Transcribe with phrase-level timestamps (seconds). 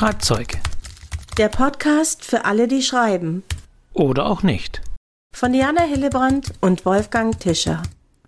[0.00, 0.56] Schreibzeug.
[1.36, 3.42] Der Podcast für alle, die schreiben.
[3.92, 4.80] Oder auch nicht.
[5.36, 7.82] Von Diana Hillebrand und Wolfgang Tischer.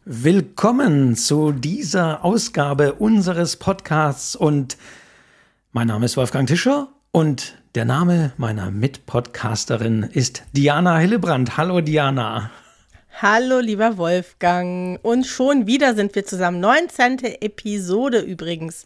[0.05, 4.77] Willkommen zu dieser Ausgabe unseres Podcasts und
[5.73, 11.57] mein Name ist Wolfgang Tischer und der Name meiner Mitpodcasterin ist Diana Hillebrand.
[11.57, 12.51] Hallo Diana.
[13.23, 14.99] Hallo lieber Wolfgang.
[15.03, 16.61] Und schon wieder sind wir zusammen.
[16.61, 17.21] 19.
[17.41, 18.85] Episode übrigens,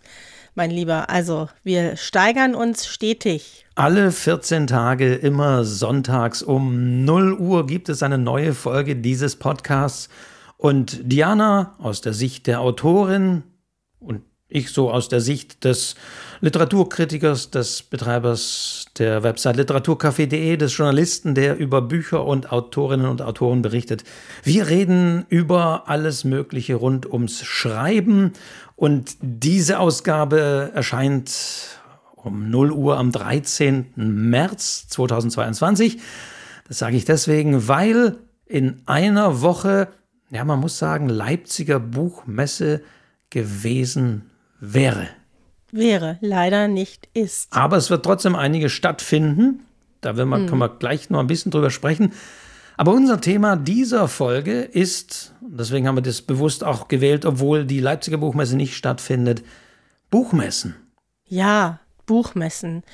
[0.57, 1.11] mein Lieber.
[1.11, 3.67] Also wir steigern uns stetig.
[3.75, 10.09] Alle 14 Tage, immer sonntags um 0 Uhr gibt es eine neue Folge dieses Podcasts.
[10.57, 13.43] Und Diana aus der Sicht der Autorin
[13.99, 15.97] und ich so aus der Sicht des
[16.41, 23.63] Literaturkritikers, des Betreibers der Website literaturcafé.de, des Journalisten, der über Bücher und Autorinnen und Autoren
[23.63, 24.05] berichtet.
[24.45, 28.35] Wir reden über alles Mögliche rund ums Schreiben
[28.77, 31.81] und diese Ausgabe erscheint
[32.15, 33.87] um 0 Uhr am 13.
[33.97, 35.99] März 2022.
[36.69, 39.89] Das sage ich deswegen, weil in einer Woche,
[40.31, 42.83] ja, man muss sagen, Leipziger Buchmesse
[43.31, 45.09] gewesen wäre.
[45.73, 47.53] Wäre, leider nicht ist.
[47.53, 49.61] Aber es wird trotzdem einige stattfinden.
[50.01, 50.47] Da wir, Hm.
[50.47, 52.13] können wir gleich noch ein bisschen drüber sprechen.
[52.77, 57.81] Aber unser Thema dieser Folge ist, deswegen haben wir das bewusst auch gewählt, obwohl die
[57.81, 59.43] Leipziger Buchmesse nicht stattfindet,
[60.11, 60.77] Buchmessen.
[61.25, 62.85] Ja, Buchmessen.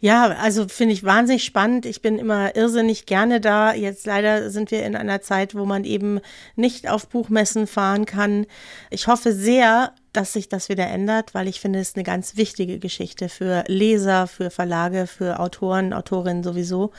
[0.00, 1.84] Ja, also finde ich wahnsinnig spannend.
[1.84, 3.74] Ich bin immer irrsinnig gerne da.
[3.74, 6.20] Jetzt leider sind wir in einer Zeit, wo man eben
[6.54, 8.46] nicht auf Buchmessen fahren kann.
[8.90, 12.36] Ich hoffe sehr, dass sich das wieder ändert, weil ich finde, es ist eine ganz
[12.36, 16.92] wichtige Geschichte für Leser, für Verlage, für Autoren, Autorinnen sowieso.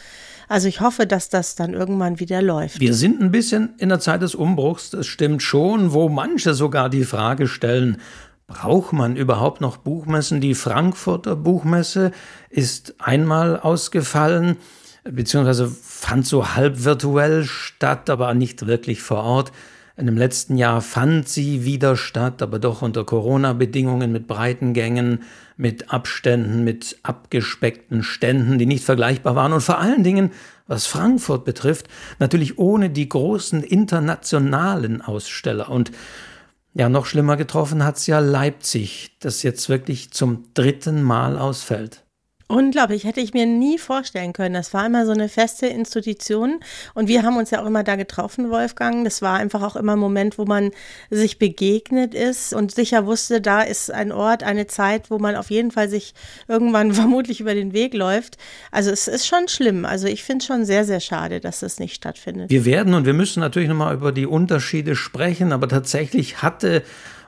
[0.50, 2.80] Also ich hoffe, dass das dann irgendwann wieder läuft.
[2.80, 6.90] Wir sind ein bisschen in der Zeit des Umbruchs, das stimmt schon, wo manche sogar
[6.90, 7.98] die Frage stellen,
[8.48, 10.42] braucht man überhaupt noch Buchmessen?
[10.42, 12.12] Die Frankfurter Buchmesse
[12.50, 14.58] ist einmal ausgefallen,
[15.04, 19.52] beziehungsweise fand so halb virtuell statt, aber nicht wirklich vor Ort.
[20.00, 25.24] In dem letzten Jahr fand sie wieder statt, aber doch unter Corona-Bedingungen mit breiten Gängen,
[25.58, 30.32] mit Abständen, mit abgespeckten Ständen, die nicht vergleichbar waren und vor allen Dingen,
[30.68, 35.70] was Frankfurt betrifft, natürlich ohne die großen internationalen Aussteller.
[35.70, 35.92] Und
[36.74, 42.06] ja, noch schlimmer getroffen hat's ja Leipzig, das jetzt wirklich zum dritten Mal ausfällt.
[42.52, 44.56] Unglaublich, hätte ich mir nie vorstellen können.
[44.56, 46.62] Das war immer so eine feste Institution
[46.96, 49.04] und wir haben uns ja auch immer da getroffen, Wolfgang.
[49.04, 50.72] Das war einfach auch immer ein Moment, wo man
[51.12, 55.52] sich begegnet ist und sicher wusste, da ist ein Ort, eine Zeit, wo man auf
[55.52, 56.16] jeden Fall sich
[56.48, 58.38] irgendwann vermutlich über den Weg läuft.
[58.72, 59.86] Also es ist schon schlimm.
[59.86, 62.50] Also ich finde es schon sehr, sehr schade, dass das nicht stattfindet.
[62.50, 66.82] Wir werden und wir müssen natürlich nochmal über die Unterschiede sprechen, aber tatsächlich hatte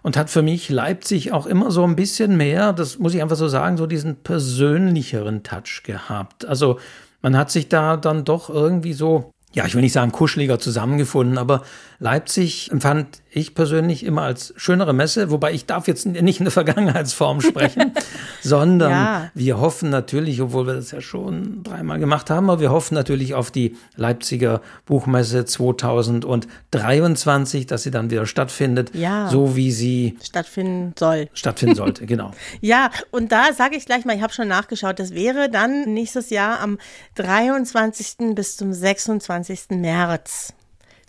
[0.04, 3.36] und hat für mich Leipzig auch immer so ein bisschen mehr, das muss ich einfach
[3.36, 6.46] so sagen, so diesen persönlicheren Touch gehabt.
[6.46, 6.80] Also
[7.22, 11.38] man hat sich da dann doch irgendwie so, ja, ich will nicht sagen kuscheliger zusammengefunden,
[11.38, 11.64] aber
[12.04, 16.52] Leipzig empfand ich persönlich immer als schönere Messe, wobei ich darf jetzt nicht in der
[16.52, 17.92] Vergangenheitsform sprechen,
[18.42, 19.32] sondern Ja.
[19.36, 23.36] wir hoffen natürlich, obwohl wir das ja schon dreimal gemacht haben, aber wir hoffen natürlich
[23.36, 29.30] auf die Leipziger Buchmesse 2023, dass sie dann wieder stattfindet, Ja.
[29.30, 31.30] so wie sie Stattfinden soll.
[31.34, 32.08] stattfinden sollte.
[32.08, 32.32] Genau.
[32.62, 36.32] Ja, und da sage ich gleich mal, ich habe schon nachgeschaut, das wäre dann nächstes
[36.32, 36.80] Jahr am
[37.16, 38.34] 23.
[38.36, 39.70] bis zum 26.
[39.70, 40.54] März.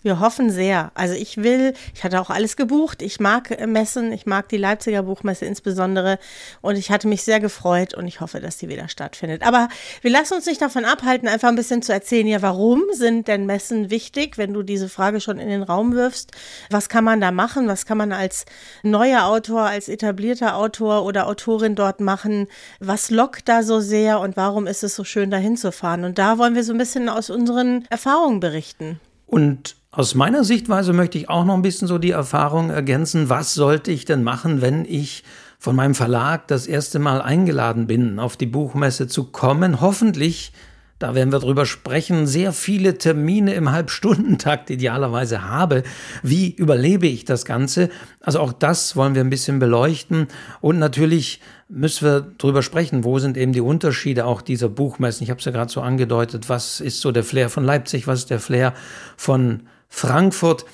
[0.03, 0.91] Wir hoffen sehr.
[0.95, 3.01] Also ich will, ich hatte auch alles gebucht.
[3.01, 6.19] Ich mag äh, Messen, ich mag die Leipziger Buchmesse insbesondere
[6.61, 9.43] und ich hatte mich sehr gefreut und ich hoffe, dass die wieder stattfindet.
[9.43, 9.69] Aber
[10.01, 13.45] wir lassen uns nicht davon abhalten, einfach ein bisschen zu erzählen, ja, warum sind denn
[13.45, 16.31] Messen wichtig, wenn du diese Frage schon in den Raum wirfst?
[16.69, 17.69] Was kann man da machen?
[17.69, 18.45] Was kann man als
[18.83, 22.47] neuer Autor, als etablierter Autor oder Autorin dort machen?
[22.81, 26.03] Was lockt da so sehr und warum ist es so schön, da hinzufahren?
[26.03, 28.99] Und da wollen wir so ein bisschen aus unseren Erfahrungen berichten.
[29.25, 33.53] Und aus meiner Sichtweise möchte ich auch noch ein bisschen so die Erfahrung ergänzen, was
[33.53, 35.23] sollte ich denn machen, wenn ich
[35.59, 39.81] von meinem Verlag das erste Mal eingeladen bin, auf die Buchmesse zu kommen.
[39.81, 40.51] Hoffentlich,
[40.97, 45.83] da werden wir drüber sprechen, sehr viele Termine im Halbstundentakt idealerweise habe.
[46.23, 47.91] Wie überlebe ich das Ganze?
[48.19, 50.27] Also auch das wollen wir ein bisschen beleuchten.
[50.59, 51.39] Und natürlich
[51.69, 55.23] müssen wir drüber sprechen, wo sind eben die Unterschiede auch dieser Buchmessen.
[55.23, 58.21] Ich habe es ja gerade so angedeutet, was ist so der Flair von Leipzig, was
[58.21, 58.73] ist der Flair
[59.17, 59.61] von
[59.95, 60.65] Frankfurt.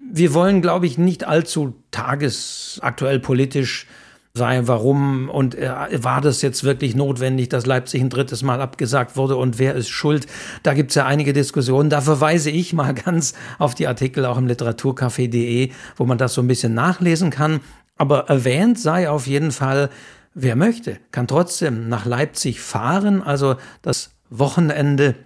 [0.00, 3.88] Wir wollen, glaube ich, nicht allzu tagesaktuell politisch
[4.34, 5.72] sein, warum und äh,
[6.04, 9.88] war das jetzt wirklich notwendig, dass Leipzig ein drittes Mal abgesagt wurde und wer ist
[9.88, 10.28] schuld?
[10.62, 11.90] Da gibt es ja einige Diskussionen.
[11.90, 16.40] Da verweise ich mal ganz auf die Artikel auch im literaturcafé.de, wo man das so
[16.40, 17.60] ein bisschen nachlesen kann.
[17.96, 19.90] Aber erwähnt sei auf jeden Fall,
[20.34, 23.24] wer möchte, kann trotzdem nach Leipzig fahren.
[23.24, 25.16] Also das Wochenende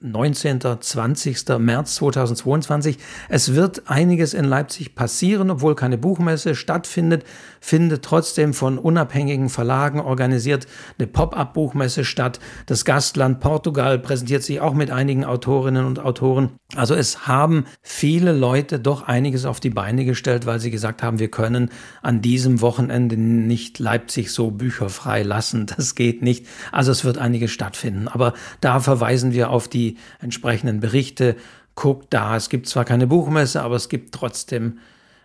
[0.00, 0.60] 19.
[0.80, 1.58] 20.
[1.58, 2.98] März 2022.
[3.28, 7.24] Es wird einiges in Leipzig passieren, obwohl keine Buchmesse stattfindet,
[7.60, 10.66] findet trotzdem von unabhängigen Verlagen organisiert
[10.98, 12.40] eine Pop-up-Buchmesse statt.
[12.66, 16.50] Das Gastland Portugal präsentiert sich auch mit einigen Autorinnen und Autoren.
[16.76, 21.18] Also es haben viele Leute doch einiges auf die Beine gestellt, weil sie gesagt haben,
[21.18, 21.70] wir können
[22.02, 25.66] an diesem Wochenende nicht Leipzig so bücherfrei lassen.
[25.78, 26.46] Das geht nicht.
[26.72, 28.08] Also es wird einiges stattfinden.
[28.08, 31.36] Aber da verweisen wir auf die entsprechenden Berichte.
[31.76, 34.78] Guckt da, es gibt zwar keine Buchmesse, aber es gibt trotzdem,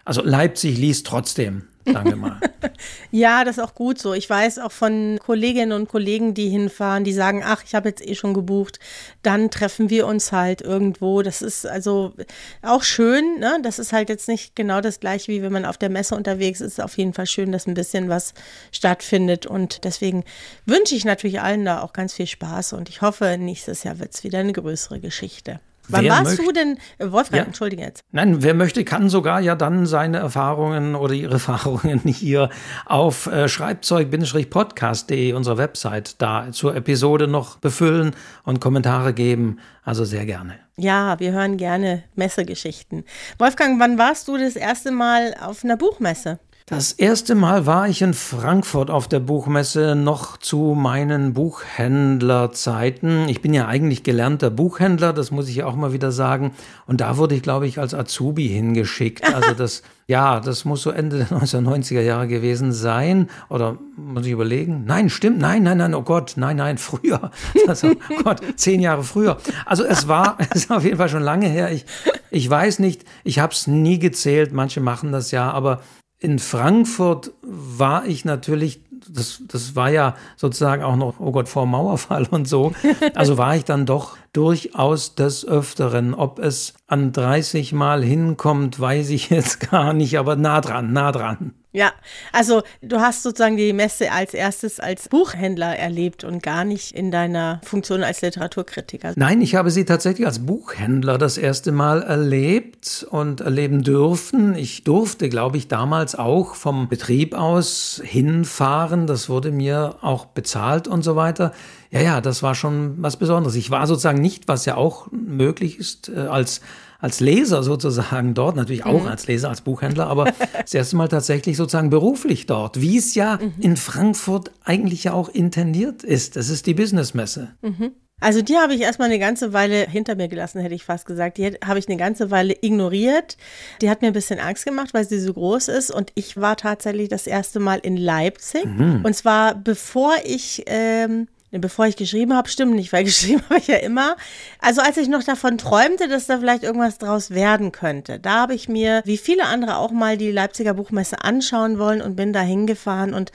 [0.05, 2.39] also Leipzig liest trotzdem, sagen wir mal.
[3.11, 4.13] ja, das ist auch gut so.
[4.13, 8.07] Ich weiß auch von Kolleginnen und Kollegen, die hinfahren, die sagen, ach, ich habe jetzt
[8.07, 8.79] eh schon gebucht,
[9.21, 11.21] dann treffen wir uns halt irgendwo.
[11.21, 12.13] Das ist also
[12.61, 13.59] auch schön, ne?
[13.63, 16.61] Das ist halt jetzt nicht genau das gleiche, wie wenn man auf der Messe unterwegs
[16.61, 16.81] ist.
[16.81, 18.33] Auf jeden Fall schön, dass ein bisschen was
[18.71, 19.45] stattfindet.
[19.45, 20.23] Und deswegen
[20.65, 24.13] wünsche ich natürlich allen da auch ganz viel Spaß und ich hoffe, nächstes Jahr wird
[24.13, 25.59] es wieder eine größere Geschichte.
[25.89, 27.45] Wann wer warst du denn, äh, Wolfgang, ja.
[27.45, 28.03] entschuldige jetzt.
[28.11, 32.49] Nein, wer möchte, kann sogar ja dann seine Erfahrungen oder ihre Erfahrungen hier
[32.85, 39.59] auf äh, schreibzeug-podcast.de, unserer Website, da zur Episode noch befüllen und Kommentare geben.
[39.83, 40.55] Also sehr gerne.
[40.77, 43.03] Ja, wir hören gerne Messegeschichten.
[43.37, 46.39] Wolfgang, wann warst du das erste Mal auf einer Buchmesse?
[46.65, 53.27] Das erste Mal war ich in Frankfurt auf der Buchmesse noch zu meinen Buchhändlerzeiten.
[53.27, 56.53] Ich bin ja eigentlich gelernter Buchhändler, das muss ich auch mal wieder sagen.
[56.87, 59.25] Und da wurde ich, glaube ich, als Azubi hingeschickt.
[59.35, 63.29] Also das, ja, das muss so Ende der 1990er Jahre gewesen sein.
[63.49, 64.85] Oder muss ich überlegen?
[64.85, 67.31] Nein, stimmt, nein, nein, nein, oh Gott, nein, nein, früher.
[67.67, 69.35] Also, oh Gott, zehn Jahre früher.
[69.65, 71.73] Also es war, es ist auf jeden Fall schon lange her.
[71.73, 71.85] Ich,
[72.31, 75.81] ich weiß nicht, ich habe es nie gezählt, manche machen das ja, aber
[76.23, 78.79] in Frankfurt war ich natürlich,
[79.09, 82.71] das, das war ja sozusagen auch noch, oh Gott, vor Mauerfall und so.
[83.13, 86.13] Also war ich dann doch durchaus des Öfteren.
[86.13, 91.11] Ob es an 30 Mal hinkommt, weiß ich jetzt gar nicht, aber nah dran, nah
[91.11, 91.53] dran.
[91.75, 91.91] Ja,
[92.31, 97.09] also du hast sozusagen die Messe als erstes als Buchhändler erlebt und gar nicht in
[97.09, 99.13] deiner Funktion als Literaturkritiker.
[99.15, 104.53] Nein, ich habe sie tatsächlich als Buchhändler das erste Mal erlebt und erleben dürfen.
[104.55, 109.07] Ich durfte, glaube ich, damals auch vom Betrieb aus hinfahren.
[109.07, 111.53] Das wurde mir auch bezahlt und so weiter.
[111.89, 113.55] Ja, ja, das war schon was Besonderes.
[113.55, 116.61] Ich war sozusagen nicht, was ja auch möglich ist, äh, als
[117.03, 119.09] als Leser sozusagen dort, natürlich auch mhm.
[119.09, 123.39] als Leser, als Buchhändler, aber das erste Mal tatsächlich sozusagen beruflich dort, wie es ja
[123.41, 123.53] mhm.
[123.59, 126.37] in Frankfurt eigentlich ja auch intendiert ist.
[126.37, 127.55] Das ist die Businessmesse.
[127.61, 127.91] Mhm.
[128.21, 131.37] Also die habe ich erstmal eine ganze Weile hinter mir gelassen, hätte ich fast gesagt.
[131.37, 133.35] Die habe ich eine ganze Weile ignoriert.
[133.81, 135.91] Die hat mir ein bisschen Angst gemacht, weil sie so groß ist.
[135.91, 138.63] Und ich war tatsächlich das erste Mal in Leipzig.
[138.63, 139.01] Mhm.
[139.03, 141.27] Und zwar bevor ich ähm,
[141.61, 144.15] bevor ich geschrieben habe, stimmt nicht, weil geschrieben habe ich ja immer.
[144.59, 148.53] Also als ich noch davon träumte, dass da vielleicht irgendwas draus werden könnte, da habe
[148.53, 152.41] ich mir, wie viele andere auch mal die Leipziger Buchmesse anschauen wollen und bin da
[152.41, 153.31] hingefahren und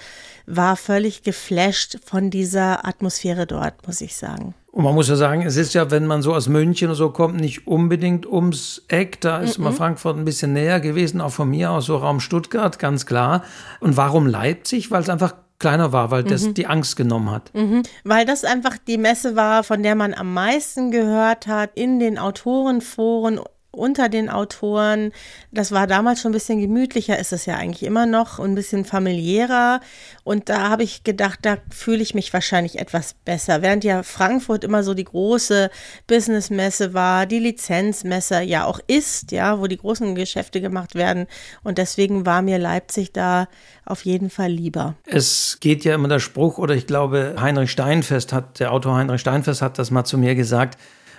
[0.47, 4.55] war völlig geflasht von dieser Atmosphäre dort, muss ich sagen.
[4.71, 7.11] Und man muss ja sagen, es ist ja, wenn man so aus München oder so
[7.11, 9.21] kommt, nicht unbedingt ums Eck.
[9.21, 9.65] Da ist mm -mm.
[9.65, 13.43] mal Frankfurt ein bisschen näher gewesen, auch von mir aus so Raum Stuttgart, ganz klar.
[13.81, 14.91] Und warum Leipzig?
[14.91, 16.55] Weil es einfach kleiner war, weil das mhm.
[16.55, 17.53] die Angst genommen hat.
[17.55, 17.83] Mhm.
[18.05, 22.19] Weil das einfach die Messe war, von der man am meisten gehört hat in den
[22.19, 25.13] Autorenforen unter den Autoren.
[25.53, 28.55] Das war damals schon ein bisschen gemütlicher, ist es ja eigentlich immer noch, und ein
[28.55, 29.81] bisschen familiärer.
[30.25, 33.63] Und da habe ich gedacht, da fühle ich mich wahrscheinlich etwas besser.
[33.63, 35.71] Während ja Frankfurt immer so die große
[36.07, 41.27] Businessmesse war, die Lizenzmesse ja auch ist, ja, wo die großen Geschäfte gemacht werden.
[41.63, 43.49] Und deswegen war mir Leipzig da
[43.85, 44.95] auf jeden Fall lieber.
[45.05, 49.21] Es geht ja immer der Spruch, oder ich glaube, Heinrich Steinfest hat, der Autor Heinrich
[49.21, 50.79] Steinfest hat das mal zu mir gesagt,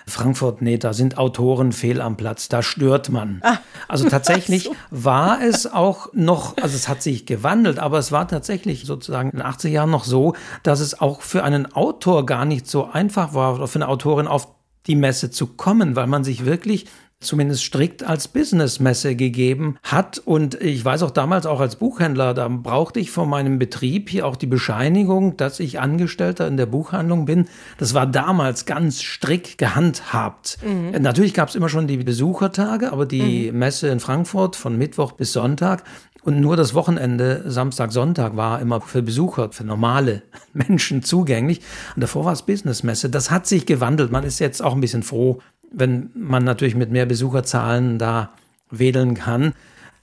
[0.09, 3.39] Frankfurt, nee, da sind Autoren fehl am Platz, da stört man.
[3.43, 4.75] Ah, also tatsächlich so.
[4.91, 9.37] war es auch noch, also es hat sich gewandelt, aber es war tatsächlich sozusagen in
[9.37, 13.33] den 80er Jahren noch so, dass es auch für einen Autor gar nicht so einfach
[13.33, 14.47] war, oder für eine Autorin auf
[14.87, 16.87] die Messe zu kommen, weil man sich wirklich
[17.19, 20.19] zumindest strikt als Businessmesse gegeben hat.
[20.19, 24.25] Und ich weiß auch damals auch als Buchhändler, da brauchte ich von meinem Betrieb hier
[24.25, 27.47] auch die Bescheinigung, dass ich Angestellter in der Buchhandlung bin.
[27.77, 30.57] Das war damals ganz strikt gehandhabt.
[30.65, 31.01] Mhm.
[31.01, 33.59] Natürlich gab es immer schon die Besuchertage, aber die mhm.
[33.59, 35.83] Messe in Frankfurt von Mittwoch bis Sonntag
[36.23, 40.23] und nur das Wochenende, Samstag, Sonntag war immer für Besucher, für normale
[40.53, 41.61] Menschen zugänglich.
[41.95, 43.09] Und davor war es Businessmesse.
[43.09, 44.11] Das hat sich gewandelt.
[44.11, 45.39] Man ist jetzt auch ein bisschen froh,
[45.71, 48.29] wenn man natürlich mit mehr Besucherzahlen da
[48.71, 49.53] wedeln kann.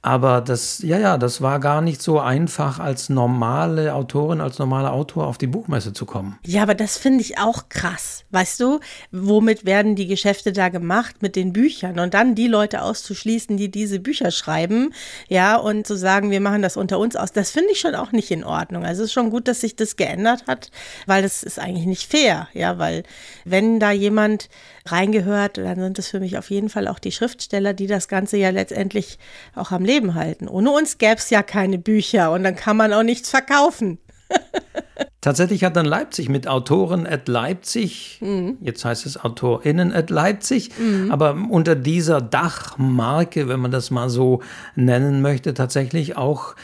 [0.07, 4.93] Aber das, ja, ja, das war gar nicht so einfach, als normale Autorin, als normaler
[4.93, 6.39] Autor auf die Buchmesse zu kommen.
[6.47, 8.25] Ja, aber das finde ich auch krass.
[8.31, 8.79] Weißt du,
[9.11, 11.23] womit werden die Geschäfte da gemacht?
[11.23, 11.99] Mit den Büchern.
[11.99, 14.95] Und dann die Leute auszuschließen, die diese Bücher schreiben,
[15.27, 18.13] ja, und zu sagen, wir machen das unter uns aus, das finde ich schon auch
[18.13, 18.85] nicht in Ordnung.
[18.85, 20.71] Also es ist schon gut, dass sich das geändert hat,
[21.07, 23.03] weil das ist eigentlich nicht fair, ja, weil
[23.45, 24.49] wenn da jemand
[24.93, 28.37] reingehört, dann sind es für mich auf jeden Fall auch die Schriftsteller, die das Ganze
[28.37, 29.19] ja letztendlich
[29.55, 30.49] auch am Leben halten.
[30.49, 33.99] Ohne uns gäbe es ja keine Bücher und dann kann man auch nichts verkaufen.
[35.21, 38.59] Tatsächlich hat dann Leipzig mit Autoren at Leipzig, mhm.
[38.61, 41.11] jetzt heißt es AutorInnen at Leipzig, mhm.
[41.11, 44.41] aber unter dieser Dachmarke, wenn man das mal so
[44.77, 46.55] nennen möchte, tatsächlich auch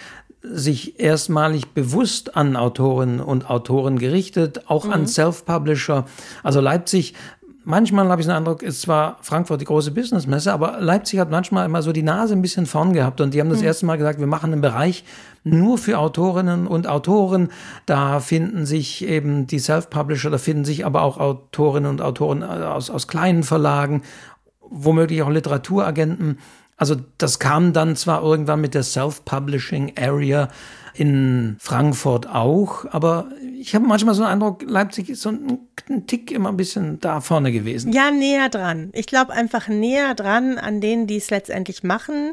[0.43, 4.93] sich erstmalig bewusst an Autorinnen und Autoren gerichtet, auch mhm.
[4.93, 6.05] an Self-Publisher.
[6.43, 7.15] Also Leipzig
[7.65, 11.67] manchmal habe ich den Eindruck, ist zwar Frankfurt die große Businessmesse, aber Leipzig hat manchmal
[11.67, 13.67] immer so die Nase ein bisschen vorn gehabt und die haben das mhm.
[13.67, 15.05] erste Mal gesagt, wir machen einen Bereich
[15.45, 17.49] nur für Autorinnen und Autoren.
[17.87, 22.91] Da finden sich eben die Self-Publisher, da finden sich aber auch Autorinnen und Autoren aus,
[22.91, 24.03] aus kleinen Verlagen,
[24.61, 26.39] womöglich auch Literaturagenten.
[26.77, 30.49] Also das kam dann zwar irgendwann mit der Self-Publishing Area
[30.95, 35.59] in Frankfurt auch, aber ich habe manchmal so einen Eindruck, Leipzig ist so ein,
[35.89, 37.93] ein, Tick immer ein bisschen da vorne gewesen.
[37.93, 38.91] Ja, näher dran.
[38.93, 42.33] Ich glaube einfach näher dran an denen, die es letztendlich machen.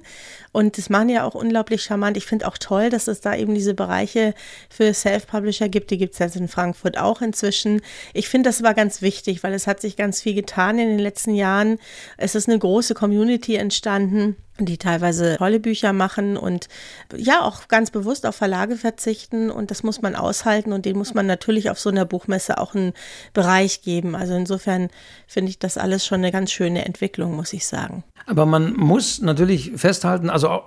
[0.51, 2.17] Und das machen ja auch unglaublich charmant.
[2.17, 4.33] Ich finde auch toll, dass es da eben diese Bereiche
[4.69, 5.91] für Self-Publisher gibt.
[5.91, 7.81] Die gibt es jetzt in Frankfurt auch inzwischen.
[8.13, 10.99] Ich finde das war ganz wichtig, weil es hat sich ganz viel getan in den
[10.99, 11.77] letzten Jahren.
[12.17, 14.35] Es ist eine große Community entstanden
[14.65, 16.67] die teilweise tolle Bücher machen und
[17.15, 21.13] ja auch ganz bewusst auf Verlage verzichten und das muss man aushalten und den muss
[21.13, 22.93] man natürlich auf so einer Buchmesse auch einen
[23.33, 24.15] Bereich geben.
[24.15, 24.89] Also insofern
[25.27, 28.03] finde ich das alles schon eine ganz schöne Entwicklung, muss ich sagen.
[28.25, 30.61] Aber man muss natürlich festhalten, also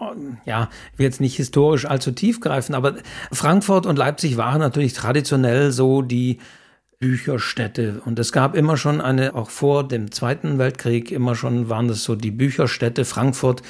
[0.44, 2.96] ja, ich will jetzt nicht historisch allzu tief greifen, aber
[3.30, 6.38] Frankfurt und Leipzig waren natürlich traditionell so die
[7.02, 8.00] Bücherstädte.
[8.04, 12.04] Und es gab immer schon eine, auch vor dem Zweiten Weltkrieg, immer schon waren das
[12.04, 13.62] so die Bücherstädte Frankfurt,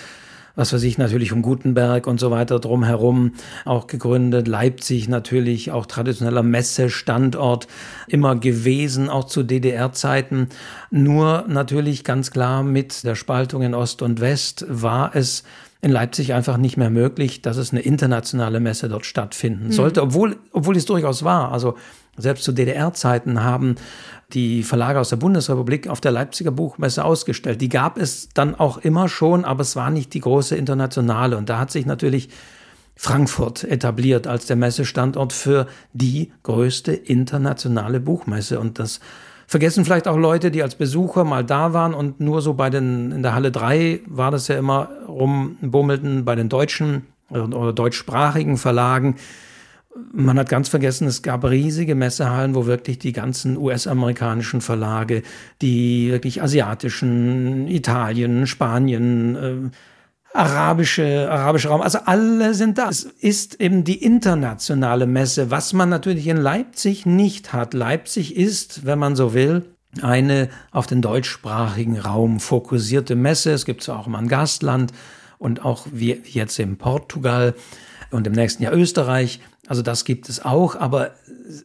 [0.55, 3.33] was weiß ich, natürlich um Gutenberg und so weiter drumherum
[3.65, 4.49] auch gegründet.
[4.49, 7.69] Leipzig natürlich auch traditioneller Messestandort
[8.07, 10.49] immer gewesen, auch zu DDR-Zeiten.
[10.91, 15.43] Nur natürlich ganz klar mit der Spaltung in Ost und West war es
[15.81, 19.73] in Leipzig einfach nicht mehr möglich, dass es eine internationale Messe dort stattfinden mhm.
[19.73, 21.51] sollte, obwohl, obwohl es durchaus war.
[21.51, 21.77] Also
[22.17, 23.77] selbst zu DDR-Zeiten haben
[24.33, 27.61] die Verlage aus der Bundesrepublik auf der Leipziger Buchmesse ausgestellt.
[27.61, 31.37] Die gab es dann auch immer schon, aber es war nicht die große internationale.
[31.37, 32.29] Und da hat sich natürlich
[32.97, 38.61] Frankfurt etabliert als der Messestandort für die größte internationale Buchmesse.
[38.61, 39.01] Und das
[39.47, 43.11] vergessen vielleicht auch Leute, die als Besucher mal da waren und nur so bei den,
[43.13, 49.17] in der Halle 3 war das ja immer rumbummelten bei den deutschen oder deutschsprachigen Verlagen
[50.13, 55.23] man hat ganz vergessen, es gab riesige Messehallen, wo wirklich die ganzen US-amerikanischen Verlage,
[55.61, 59.71] die wirklich asiatischen, Italien, Spanien, äh,
[60.35, 62.89] arabische, arabische Raum, also alle sind da.
[62.89, 67.75] Es ist eben die internationale Messe, was man natürlich in Leipzig nicht hat.
[67.75, 69.67] Leipzig ist, wenn man so will,
[70.01, 73.53] eine auf den deutschsprachigen Raum fokussierte Messe.
[73.53, 74.93] Es gibt zwar auch mal ein Gastland
[75.39, 77.55] und auch wie jetzt in Portugal
[78.11, 79.41] und im nächsten Jahr Österreich.
[79.69, 81.15] Also das gibt es auch, aber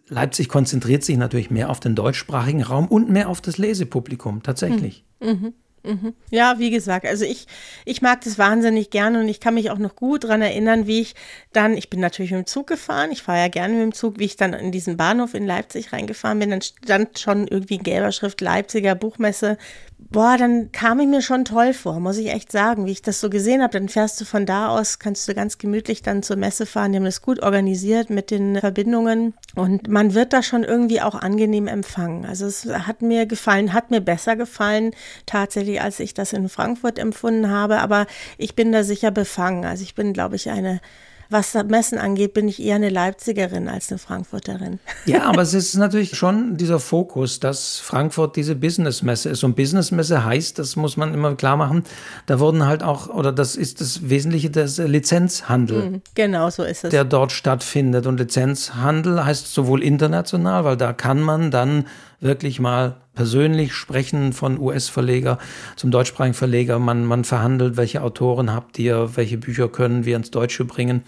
[0.08, 5.04] Leipzig konzentriert sich natürlich mehr auf den deutschsprachigen Raum und mehr auf das Lesepublikum tatsächlich.
[5.20, 5.30] Mhm.
[5.30, 5.54] Mhm.
[5.84, 6.13] Mhm.
[6.30, 7.48] Ja, wie gesagt, also ich,
[7.86, 11.01] ich mag das wahnsinnig gerne und ich kann mich auch noch gut daran erinnern, wie
[11.01, 11.16] ich
[11.54, 14.20] dann, ich bin natürlich mit dem Zug gefahren, ich fahre ja gerne mit dem Zug,
[14.20, 17.84] wie ich dann in diesen Bahnhof in Leipzig reingefahren bin, dann stand schon irgendwie in
[17.84, 19.58] gelber Schrift Leipziger Buchmesse
[20.00, 23.20] boah, dann kam ich mir schon toll vor, muss ich echt sagen, wie ich das
[23.20, 23.74] so gesehen habe.
[23.74, 26.92] Dann fährst du von da aus, kannst du ganz gemütlich dann zur Messe fahren.
[26.92, 31.16] Die haben das gut organisiert mit den Verbindungen und man wird da schon irgendwie auch
[31.16, 32.25] angenehm empfangen.
[32.25, 34.92] Also es hat mir gefallen, hat mir besser gefallen
[35.25, 37.80] tatsächlich, als ich das in Frankfurt empfunden habe.
[37.80, 38.06] Aber
[38.38, 39.66] ich bin da sicher befangen.
[39.66, 40.80] Also ich bin, glaube ich, eine
[41.29, 44.79] was Messen angeht, bin ich eher eine Leipzigerin als eine Frankfurterin.
[45.05, 49.43] Ja, aber es ist natürlich schon dieser Fokus, dass Frankfurt diese Businessmesse ist.
[49.43, 51.84] Und Businessmesse heißt, das muss man immer klar machen,
[52.25, 55.89] da wurden halt auch, oder das ist das Wesentliche des Lizenzhandel.
[55.89, 56.91] Mhm, genau, so ist es.
[56.91, 58.07] Der dort stattfindet.
[58.07, 61.86] Und Lizenzhandel heißt sowohl international, weil da kann man dann
[62.19, 65.38] wirklich mal persönlich sprechen von US-Verleger
[65.75, 66.79] zum deutschsprachigen Verleger.
[66.79, 71.03] Man, man verhandelt, welche Autoren habt ihr, welche Bücher können wir ins Deutsche bringen.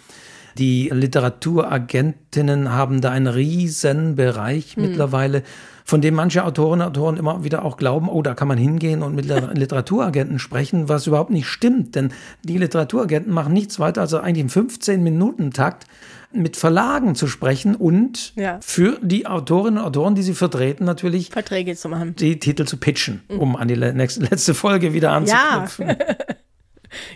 [0.58, 4.84] Die Literaturagentinnen haben da einen riesen Bereich mhm.
[4.84, 5.44] mittlerweile,
[5.90, 9.02] von dem manche Autorinnen und Autoren immer wieder auch glauben, oh, da kann man hingehen
[9.02, 11.96] und mit Literaturagenten sprechen, was überhaupt nicht stimmt.
[11.96, 15.88] Denn die Literaturagenten machen nichts weiter, als eigentlich im 15-Minuten-Takt
[16.32, 18.60] mit Verlagen zu sprechen und ja.
[18.62, 22.16] für die Autorinnen und Autoren, die sie vertreten, natürlich Verträge zu machen.
[22.18, 25.88] Die Titel zu pitchen, um an die nächste, letzte Folge wieder anzuknüpfen.
[25.88, 25.96] Ja.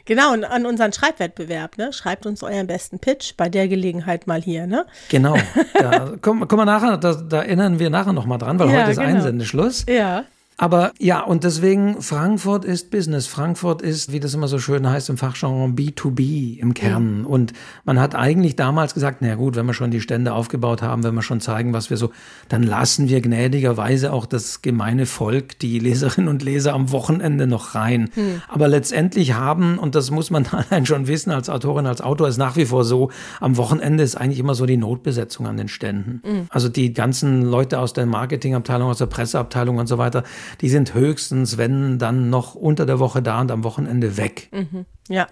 [0.05, 1.93] Genau, und an unseren Schreibwettbewerb, ne?
[1.93, 4.85] Schreibt uns euren besten Pitch bei der Gelegenheit mal hier, ne?
[5.09, 5.35] Genau.
[5.73, 8.91] Da kommen, kommen wir nachher, da, da erinnern wir nachher nochmal dran, weil ja, heute
[8.91, 9.09] ist genau.
[9.09, 9.85] Einsendeschluss.
[9.87, 10.25] Ja.
[10.57, 13.27] Aber ja, und deswegen, Frankfurt ist Business.
[13.27, 17.19] Frankfurt ist, wie das immer so schön heißt im Fachjargon, B2B im Kern.
[17.19, 17.25] Mhm.
[17.25, 17.53] Und
[17.85, 21.15] man hat eigentlich damals gesagt, na gut, wenn wir schon die Stände aufgebaut haben, wenn
[21.15, 22.11] wir schon zeigen, was wir so,
[22.49, 27.75] dann lassen wir gnädigerweise auch das gemeine Volk, die Leserinnen und Leser am Wochenende noch
[27.75, 28.09] rein.
[28.15, 28.41] Mhm.
[28.47, 32.37] Aber letztendlich haben, und das muss man allein schon wissen, als Autorin, als Autor ist
[32.37, 36.21] nach wie vor so, am Wochenende ist eigentlich immer so die Notbesetzung an den Ständen.
[36.23, 36.45] Mhm.
[36.49, 40.23] Also die ganzen Leute aus der Marketingabteilung, aus der Presseabteilung und so weiter,
[40.61, 44.49] die sind höchstens, wenn dann noch unter der Woche da und am Wochenende weg.
[44.51, 44.85] Mhm.
[45.09, 45.27] Ja,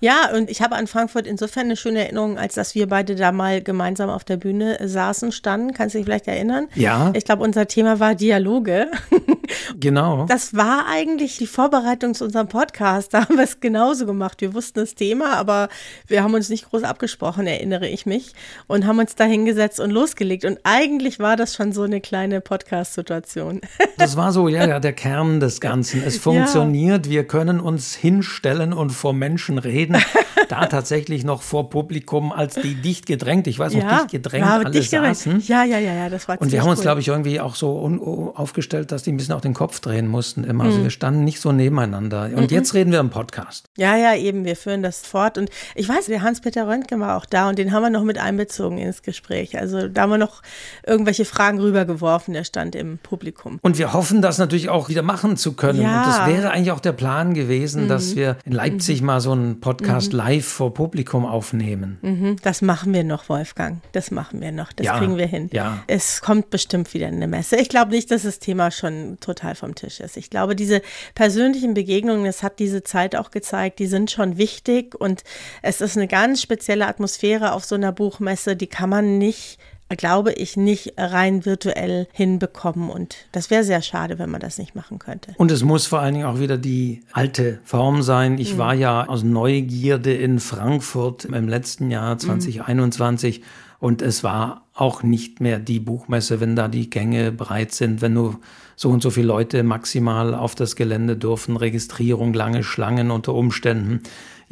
[0.00, 3.30] ja, und ich habe an Frankfurt insofern eine schöne Erinnerung, als dass wir beide da
[3.30, 5.74] mal gemeinsam auf der Bühne saßen, standen.
[5.74, 6.66] Kannst du dich vielleicht erinnern?
[6.74, 7.12] Ja.
[7.14, 8.88] Ich glaube, unser Thema war Dialoge.
[9.78, 10.26] Genau.
[10.26, 13.12] Das war eigentlich die Vorbereitung zu unserem Podcast.
[13.12, 14.40] Da haben wir es genauso gemacht.
[14.40, 15.68] Wir wussten das Thema, aber
[16.06, 18.32] wir haben uns nicht groß abgesprochen, erinnere ich mich,
[18.66, 20.44] und haben uns da hingesetzt und losgelegt.
[20.44, 23.60] Und eigentlich war das schon so eine kleine Podcast-Situation.
[23.98, 26.02] Das war so, ja, ja, der Kern des Ganzen.
[26.02, 27.06] Es funktioniert.
[27.06, 27.12] Ja.
[27.12, 29.96] Wir können uns hinstellen und vor Menschen reden.
[30.48, 34.46] da tatsächlich noch vor Publikum als die dicht gedrängt, ich weiß noch, ja, dicht gedrängt
[34.46, 35.40] alle dicht saßen.
[35.46, 36.84] Ja, ja, ja, ja, das war Und wir haben uns, cool.
[36.84, 40.44] glaube ich, irgendwie auch so aufgestellt, dass die ein bisschen auch den Kopf drehen mussten
[40.44, 40.64] immer.
[40.64, 40.84] Also mhm.
[40.84, 42.30] wir standen nicht so nebeneinander.
[42.34, 42.56] Und mhm.
[42.56, 43.66] jetzt reden wir im Podcast.
[43.76, 45.38] Ja, ja, eben, wir führen das fort.
[45.38, 48.18] Und ich weiß, der Hans-Peter Röntgen war auch da und den haben wir noch mit
[48.18, 49.58] einbezogen ins Gespräch.
[49.58, 50.42] Also da haben wir noch
[50.86, 53.58] irgendwelche Fragen rübergeworfen, der stand im Publikum.
[53.62, 55.80] Und wir hoffen, das natürlich auch wieder machen zu können.
[55.80, 56.00] Ja.
[56.00, 57.88] Und das wäre eigentlich auch der Plan gewesen, mhm.
[57.88, 59.06] dass wir in Leipzig mhm.
[59.06, 60.18] mal so einen Podcast mhm.
[60.18, 61.98] live vor Publikum aufnehmen.
[62.02, 62.36] Mhm.
[62.42, 63.80] Das machen wir noch, Wolfgang.
[63.92, 64.72] Das machen wir noch.
[64.72, 64.98] Das ja.
[64.98, 65.50] kriegen wir hin.
[65.52, 65.82] Ja.
[65.86, 67.56] Es kommt bestimmt wieder eine Messe.
[67.56, 70.16] Ich glaube nicht, dass das Thema schon total vom Tisch ist.
[70.16, 70.82] Ich glaube, diese
[71.14, 75.22] persönlichen Begegnungen, das hat diese Zeit auch gezeigt, die sind schon wichtig und
[75.60, 79.58] es ist eine ganz spezielle Atmosphäre auf so einer Buchmesse, die kann man nicht
[79.96, 82.90] glaube ich, nicht rein virtuell hinbekommen.
[82.90, 85.34] Und das wäre sehr schade, wenn man das nicht machen könnte.
[85.36, 88.38] Und es muss vor allen Dingen auch wieder die alte Form sein.
[88.38, 88.58] Ich mhm.
[88.58, 93.44] war ja aus Neugierde in Frankfurt im letzten Jahr 2021 mhm.
[93.80, 98.14] und es war auch nicht mehr die Buchmesse, wenn da die Gänge breit sind, wenn
[98.14, 98.40] nur
[98.74, 104.00] so und so viele Leute maximal auf das Gelände dürfen, Registrierung, lange Schlangen unter Umständen,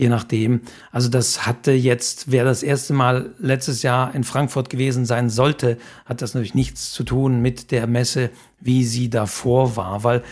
[0.00, 0.62] je nachdem.
[0.92, 5.76] Also das hatte jetzt, wer das erste Mal letztes Jahr in Frankfurt gewesen sein sollte,
[6.06, 10.22] hat das natürlich nichts zu tun mit der Messe, wie sie davor war, weil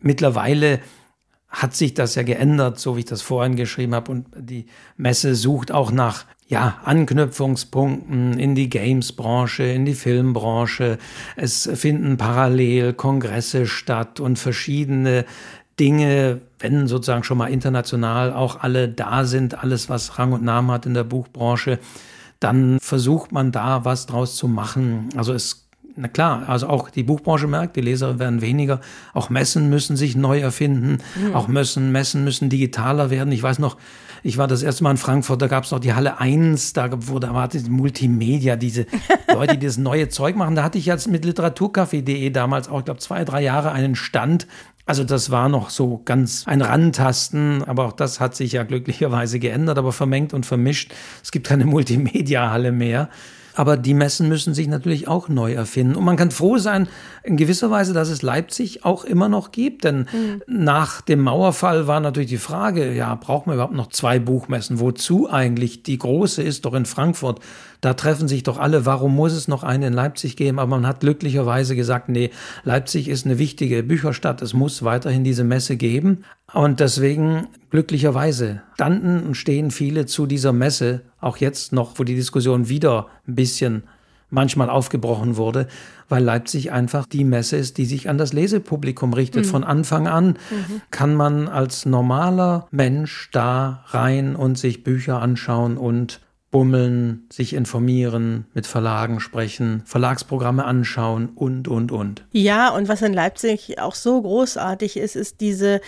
[0.00, 0.80] mittlerweile
[1.50, 4.10] hat sich das ja geändert, so wie ich das vorhin geschrieben habe.
[4.10, 10.96] Und die Messe sucht auch nach ja, Anknüpfungspunkten in die Games-Branche, in die Filmbranche.
[11.36, 15.26] Es finden parallel Kongresse statt und verschiedene
[15.78, 20.70] Dinge, wenn sozusagen schon mal international auch alle da sind, alles, was Rang und Namen
[20.70, 21.78] hat in der Buchbranche,
[22.38, 25.08] dann versucht man da was draus zu machen.
[25.16, 28.80] Also es na klar, also auch die Buchbranche merkt, die Leser werden weniger.
[29.12, 30.98] Auch Messen müssen sich neu erfinden.
[31.16, 31.34] Mhm.
[31.34, 33.32] Auch Messen, Messen müssen digitaler werden.
[33.32, 33.76] Ich weiß noch,
[34.22, 36.88] ich war das erste Mal in Frankfurt, da gab es noch die Halle 1, da
[37.08, 38.86] wurde erwartet Multimedia, diese
[39.32, 40.54] Leute, die das neue Zeug machen.
[40.54, 44.46] Da hatte ich jetzt mit literaturcafé.de damals auch, ich glaube, zwei, drei Jahre einen Stand.
[44.90, 49.38] Also das war noch so ganz ein Rantasten, aber auch das hat sich ja glücklicherweise
[49.38, 50.92] geändert, aber vermengt und vermischt.
[51.22, 53.08] Es gibt keine Multimedia-Halle mehr.
[53.54, 55.94] Aber die Messen müssen sich natürlich auch neu erfinden.
[55.94, 56.88] Und man kann froh sein,
[57.22, 59.84] in gewisser Weise, dass es Leipzig auch immer noch gibt.
[59.84, 60.42] Denn mhm.
[60.46, 64.80] nach dem Mauerfall war natürlich die Frage, ja, brauchen wir überhaupt noch zwei Buchmessen?
[64.80, 65.82] Wozu eigentlich?
[65.82, 67.40] Die große ist doch in Frankfurt.
[67.80, 68.84] Da treffen sich doch alle.
[68.86, 70.58] Warum muss es noch eine in Leipzig geben?
[70.58, 72.30] Aber man hat glücklicherweise gesagt, nee,
[72.64, 74.42] Leipzig ist eine wichtige Bücherstadt.
[74.42, 76.24] Es muss weiterhin diese Messe geben.
[76.52, 82.16] Und deswegen glücklicherweise standen und stehen viele zu dieser Messe, auch jetzt noch, wo die
[82.16, 83.84] Diskussion wieder ein bisschen
[84.30, 85.66] manchmal aufgebrochen wurde,
[86.08, 89.46] weil Leipzig einfach die Messe ist, die sich an das Lesepublikum richtet.
[89.46, 89.50] Mhm.
[89.50, 90.80] Von Anfang an mhm.
[90.90, 98.46] kann man als normaler Mensch da rein und sich Bücher anschauen und bummeln, sich informieren,
[98.54, 102.24] mit Verlagen sprechen, Verlagsprogramme anschauen und, und, und.
[102.32, 105.80] Ja, und was in Leipzig auch so großartig ist, ist diese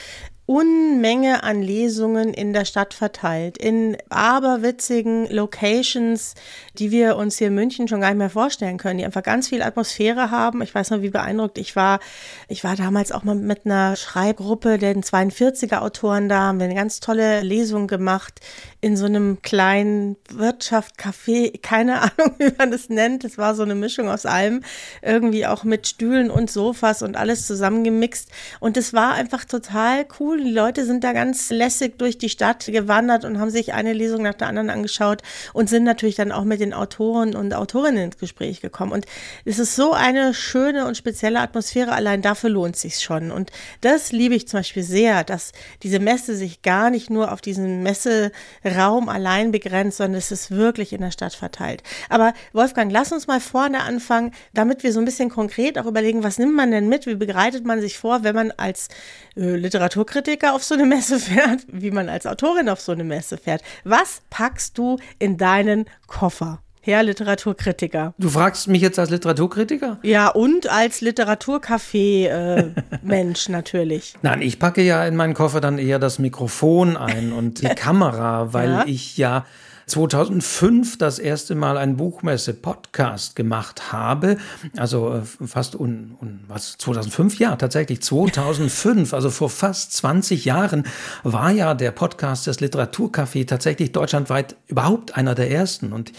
[0.52, 6.34] Unmenge an Lesungen in der Stadt verteilt, in aberwitzigen Locations,
[6.78, 9.48] die wir uns hier in München schon gar nicht mehr vorstellen können, die einfach ganz
[9.48, 10.60] viel Atmosphäre haben.
[10.60, 12.00] Ich weiß noch, wie beeindruckt ich war.
[12.48, 16.74] Ich war damals auch mal mit einer Schreibgruppe der 42er Autoren da, haben wir eine
[16.74, 18.40] ganz tolle Lesung gemacht
[18.82, 23.22] in so einem kleinen Wirtschaftscafé, keine Ahnung, wie man das nennt.
[23.24, 24.62] Es war so eine Mischung aus allem,
[25.02, 28.30] irgendwie auch mit Stühlen und Sofas und alles zusammengemixt.
[28.58, 30.42] Und es war einfach total cool.
[30.42, 34.22] Die Leute sind da ganz lässig durch die Stadt gewandert und haben sich eine Lesung
[34.22, 38.18] nach der anderen angeschaut und sind natürlich dann auch mit den Autoren und Autorinnen ins
[38.18, 38.90] Gespräch gekommen.
[38.90, 39.06] Und
[39.44, 41.92] es ist so eine schöne und spezielle Atmosphäre.
[41.92, 43.30] Allein dafür lohnt sich schon.
[43.30, 45.52] Und das liebe ich zum Beispiel sehr, dass
[45.84, 48.32] diese Messe sich gar nicht nur auf diesen Messe
[48.76, 51.82] Raum allein begrenzt, sondern es ist wirklich in der Stadt verteilt.
[52.08, 56.22] Aber Wolfgang, lass uns mal vorne anfangen, damit wir so ein bisschen konkret auch überlegen,
[56.22, 57.06] was nimmt man denn mit?
[57.06, 58.88] Wie bereitet man sich vor, wenn man als
[59.36, 63.38] äh, Literaturkritiker auf so eine Messe fährt, wie man als Autorin auf so eine Messe
[63.38, 63.62] fährt?
[63.84, 66.60] Was packst du in deinen Koffer?
[66.84, 68.12] Herr Literaturkritiker.
[68.18, 69.98] Du fragst mich jetzt als Literaturkritiker?
[70.02, 74.14] Ja, und als Literaturcafé-Mensch äh, natürlich.
[74.22, 78.52] Nein, ich packe ja in meinen Koffer dann eher das Mikrofon ein und die Kamera,
[78.52, 78.82] weil ja.
[78.86, 79.46] ich ja
[79.86, 84.36] 2005 das erste Mal ein Buchmesse-Podcast gemacht habe.
[84.76, 90.84] Also äh, fast un, un, was 2005 ja tatsächlich 2005, also vor fast 20 Jahren
[91.22, 96.12] war ja der Podcast des Literaturcafé tatsächlich deutschlandweit überhaupt einer der ersten und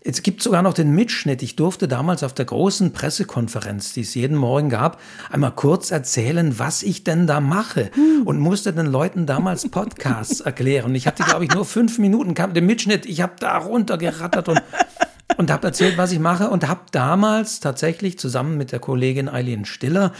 [0.00, 1.42] es gibt sogar noch den Mitschnitt.
[1.42, 5.00] Ich durfte damals auf der großen Pressekonferenz, die es jeden Morgen gab,
[5.30, 8.22] einmal kurz erzählen, was ich denn da mache hm.
[8.24, 10.94] und musste den Leuten damals Podcasts erklären.
[10.94, 13.06] Ich hatte, glaube ich, nur fünf Minuten, kam der Mitschnitt.
[13.06, 14.62] Ich habe da runtergerattert und
[15.36, 19.66] und habe erzählt, was ich mache und habe damals tatsächlich zusammen mit der Kollegin Eileen
[19.66, 20.12] Stiller,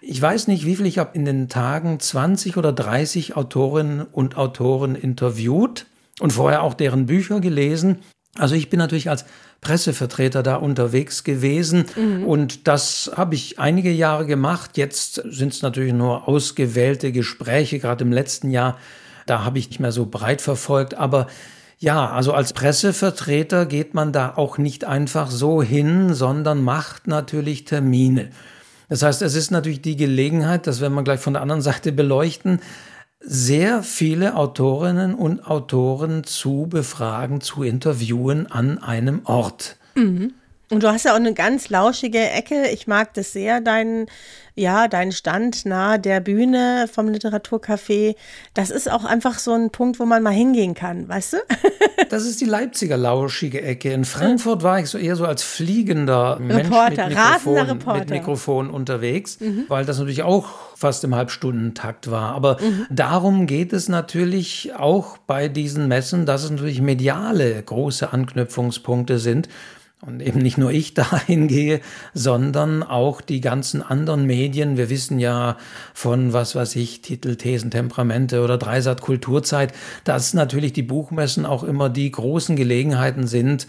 [0.00, 4.36] ich weiß nicht, wie viel ich habe in den Tagen 20 oder 30 Autorinnen und
[4.36, 5.86] Autoren interviewt
[6.20, 7.98] und vorher auch deren Bücher gelesen
[8.38, 9.24] also ich bin natürlich als
[9.60, 12.24] Pressevertreter da unterwegs gewesen mhm.
[12.24, 14.78] und das habe ich einige Jahre gemacht.
[14.78, 18.78] Jetzt sind es natürlich nur ausgewählte Gespräche, gerade im letzten Jahr.
[19.26, 21.26] Da habe ich nicht mehr so breit verfolgt, aber
[21.80, 27.64] ja, also als Pressevertreter geht man da auch nicht einfach so hin, sondern macht natürlich
[27.64, 28.28] Termine.
[28.90, 31.90] Das heißt, es ist natürlich die Gelegenheit, das werden wir gleich von der anderen Seite
[31.92, 32.60] beleuchten,
[33.20, 39.76] sehr viele Autorinnen und Autoren zu befragen, zu interviewen an einem Ort.
[39.94, 40.34] Mhm.
[40.70, 42.68] Und du hast ja auch eine ganz lauschige Ecke.
[42.68, 44.06] Ich mag das sehr, deinen
[44.60, 48.14] ja, dein Stand nahe der Bühne vom Literaturcafé,
[48.54, 51.36] das ist auch einfach so ein Punkt, wo man mal hingehen kann, weißt du?
[52.10, 53.92] das ist die Leipziger lauschige Ecke.
[53.92, 57.98] In Frankfurt war ich so eher so als fliegender Reporter, Mensch mit Mikrofon, Reporter.
[58.00, 59.64] mit Mikrofon unterwegs, mhm.
[59.68, 62.34] weil das natürlich auch fast im Halbstundentakt war.
[62.34, 62.86] Aber mhm.
[62.90, 69.48] darum geht es natürlich auch bei diesen Messen, dass es natürlich mediale große Anknüpfungspunkte sind.
[70.02, 71.80] Und eben nicht nur ich dahin gehe,
[72.14, 74.76] sondern auch die ganzen anderen Medien.
[74.76, 75.56] Wir wissen ja
[75.92, 81.64] von, was weiß ich, Titel, Thesen, Temperamente oder Dreisat Kulturzeit, dass natürlich die Buchmessen auch
[81.64, 83.66] immer die großen Gelegenheiten sind,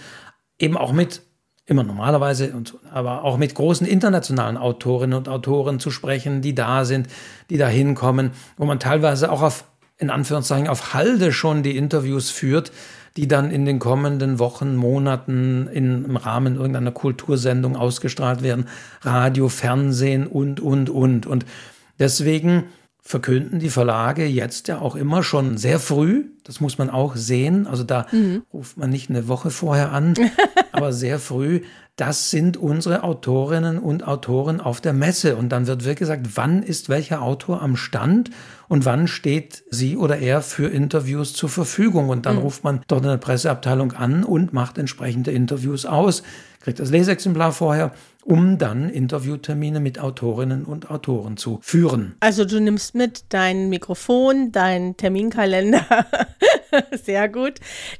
[0.57, 1.21] eben auch mit
[1.65, 6.85] immer normalerweise, und, aber auch mit großen internationalen Autorinnen und Autoren zu sprechen, die da
[6.85, 7.07] sind,
[7.49, 9.65] die da hinkommen, wo man teilweise auch auf,
[9.97, 12.71] in Anführungszeichen, auf Halde schon die Interviews führt,
[13.17, 18.67] die dann in den kommenden Wochen, Monaten im Rahmen irgendeiner Kultursendung ausgestrahlt werden.
[19.01, 21.25] Radio, Fernsehen und, und, und.
[21.25, 21.45] Und
[21.99, 22.65] deswegen
[23.01, 27.65] verkünden die Verlage jetzt ja auch immer schon sehr früh, das muss man auch sehen,
[27.67, 28.43] also da mhm.
[28.53, 30.13] ruft man nicht eine Woche vorher an,
[30.71, 31.61] aber sehr früh,
[32.01, 35.35] das sind unsere Autorinnen und Autoren auf der Messe.
[35.35, 38.31] Und dann wird wirklich gesagt, wann ist welcher Autor am Stand
[38.67, 42.09] und wann steht sie oder er für Interviews zur Verfügung.
[42.09, 42.41] Und dann mhm.
[42.41, 46.23] ruft man dort in der Presseabteilung an und macht entsprechende Interviews aus,
[46.61, 47.91] kriegt das Lesexemplar vorher
[48.23, 52.15] um dann Interviewtermine mit Autorinnen und Autoren zu führen.
[52.19, 56.05] Also du nimmst mit dein Mikrofon, dein Terminkalender.
[57.03, 57.59] Sehr gut.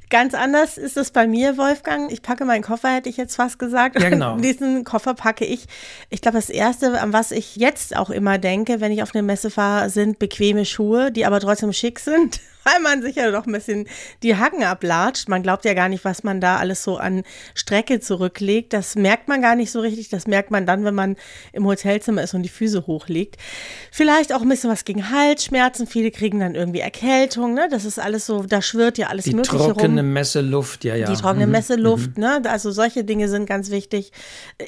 [0.10, 2.12] Ganz anders ist es bei mir, Wolfgang.
[2.12, 4.00] Ich packe meinen Koffer, hätte ich jetzt fast gesagt.
[4.00, 4.36] Ja, genau.
[4.36, 5.66] In diesen Koffer packe ich,
[6.10, 9.24] ich glaube, das Erste, an was ich jetzt auch immer denke, wenn ich auf eine
[9.24, 12.40] Messe fahre, sind bequeme Schuhe, die aber trotzdem schick sind
[12.72, 13.88] weil man sich ja doch ein bisschen
[14.24, 15.30] die Hacken ablatscht.
[15.30, 17.24] Man glaubt ja gar nicht, was man da alles so an
[17.56, 18.74] Strecke zurücklegt.
[18.74, 20.10] Das merkt man gar nicht so richtig.
[20.10, 21.16] Das merkt man dann, wenn man
[21.54, 23.38] im Hotelzimmer ist und die Füße hochlegt.
[23.92, 25.88] Vielleicht auch ein bisschen was gegen Halsschmerzen.
[25.88, 27.54] Viele kriegen dann irgendwie Erkältung.
[27.54, 27.68] Ne?
[27.70, 29.68] Das ist alles so, da schwirrt ja alles die Mögliche rum.
[29.68, 31.08] Die trockene Messeluft, ja, ja.
[31.08, 31.52] Die trockene mhm.
[31.52, 32.24] Messeluft, mhm.
[32.24, 32.42] ne?
[32.46, 34.12] Also solche Dinge sind ganz wichtig.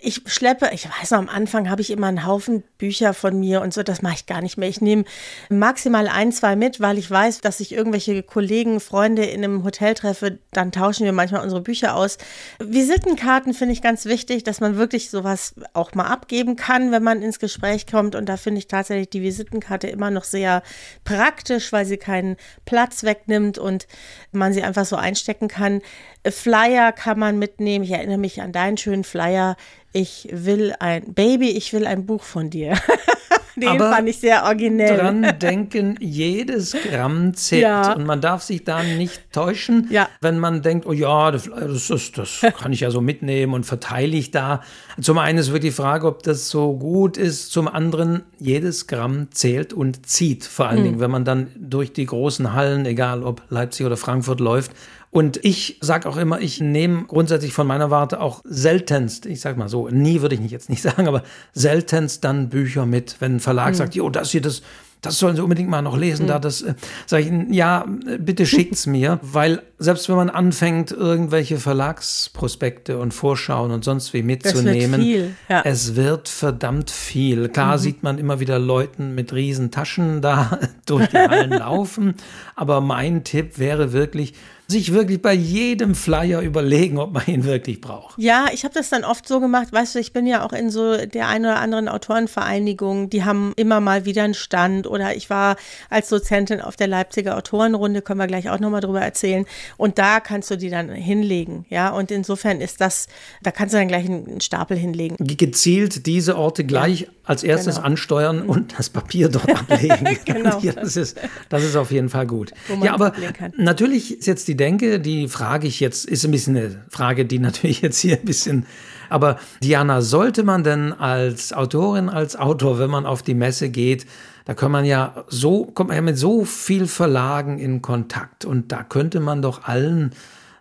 [0.02, 3.62] Ich schleppe, ich weiß noch, am Anfang habe ich immer einen Haufen Bücher von mir
[3.62, 3.84] und so.
[3.84, 4.70] Das mache ich gar nicht mehr.
[4.70, 5.06] Ich nehme
[5.50, 9.94] maximal ein, zwei mit, weil ich weiß, dass ich irgendwelche Kollegen, Freunde in einem Hotel
[9.94, 12.18] treffe, dann tauschen wir manchmal unsere Bücher aus.
[12.60, 17.22] Visitenkarten finde ich ganz wichtig, dass man wirklich sowas auch mal abgeben kann, wenn man
[17.22, 18.16] ins Gespräch kommt.
[18.16, 20.64] Und da finde ich tatsächlich die Visitenkarte immer noch sehr
[21.04, 23.86] praktisch, weil sie keinen Platz wegnimmt und
[24.32, 25.82] man sie einfach so einstecken kann.
[26.26, 27.84] Flyer kann man mitnehmen.
[27.84, 29.58] Ich erinnere mich an deinen schönen Flyer.
[29.92, 32.78] Ich will ein Baby, ich will ein Buch von dir.
[33.56, 34.98] Den Aber fand ich sehr originell.
[34.98, 37.64] Dran denken, jedes Gramm zählt.
[37.64, 37.94] Ja.
[37.94, 40.10] Und man darf sich da nicht täuschen, ja.
[40.22, 41.50] wenn man denkt, oh ja, das,
[41.88, 44.62] das, das kann ich ja so mitnehmen und verteile ich da.
[45.00, 47.52] Zum einen ist wirklich die Frage, ob das so gut ist.
[47.52, 50.46] Zum anderen, jedes Gramm zählt und zieht.
[50.46, 50.84] Vor allen mhm.
[50.84, 54.72] Dingen, wenn man dann durch die großen Hallen, egal ob Leipzig oder Frankfurt läuft
[55.14, 59.58] und ich sage auch immer, ich nehme grundsätzlich von meiner Warte auch seltenst, ich sag
[59.58, 61.22] mal so, nie würde ich nicht jetzt nicht sagen, aber
[61.54, 63.76] seltenst dann Bücher mit, wenn ein Verlag mhm.
[63.76, 64.64] sagt, jo, das hier, das,
[65.04, 66.24] das sollen Sie unbedingt mal noch lesen.
[66.24, 66.28] Mhm.
[66.30, 66.74] Da das äh,
[67.06, 67.86] sage ich, ja,
[68.18, 74.24] bitte schickt's mir, weil selbst wenn man anfängt, irgendwelche Verlagsprospekte und Vorschauen und sonst wie
[74.24, 75.62] mitzunehmen, wird ja.
[75.64, 77.50] es wird verdammt viel.
[77.50, 77.82] Klar mhm.
[77.82, 82.16] sieht man immer wieder Leuten mit riesen Taschen da durch die Hallen laufen,
[82.56, 84.34] aber mein Tipp wäre wirklich,
[84.68, 88.18] sich wirklich bei jedem Flyer überlegen, ob man ihn wirklich braucht.
[88.18, 90.70] Ja, ich habe das dann oft so gemacht, weißt du, ich bin ja auch in
[90.70, 95.30] so der einen oder anderen Autorenvereinigung, die haben immer mal wieder einen Stand oder ich
[95.30, 95.58] war
[95.90, 99.46] als Dozentin auf der Leipziger Autorenrunde, können wir gleich auch nochmal drüber erzählen
[99.78, 103.08] und da kannst du die dann hinlegen, ja, und insofern ist das,
[103.42, 105.18] da kannst du dann gleich einen Stapel hinlegen.
[105.20, 107.88] Gezielt diese Orte gleich ja, als erstes genau.
[107.88, 110.18] ansteuern und das Papier dort ablegen.
[110.26, 110.60] genau.
[110.62, 112.52] ja, das, ist, das ist auf jeden Fall gut.
[112.82, 113.14] Ja, aber
[113.58, 117.40] natürlich ist jetzt die denke, die frage ich jetzt, ist ein bisschen eine Frage, die
[117.54, 118.66] natürlich jetzt hier ein bisschen,
[119.10, 124.06] aber Diana, sollte man denn als Autorin, als Autor, wenn man auf die Messe geht,
[124.46, 128.74] da kann man ja so, kommt man ja mit so viel Verlagen in Kontakt und
[128.74, 130.12] da könnte man doch allen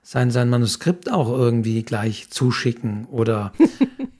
[0.05, 3.53] sein, sein Manuskript auch irgendwie gleich zuschicken oder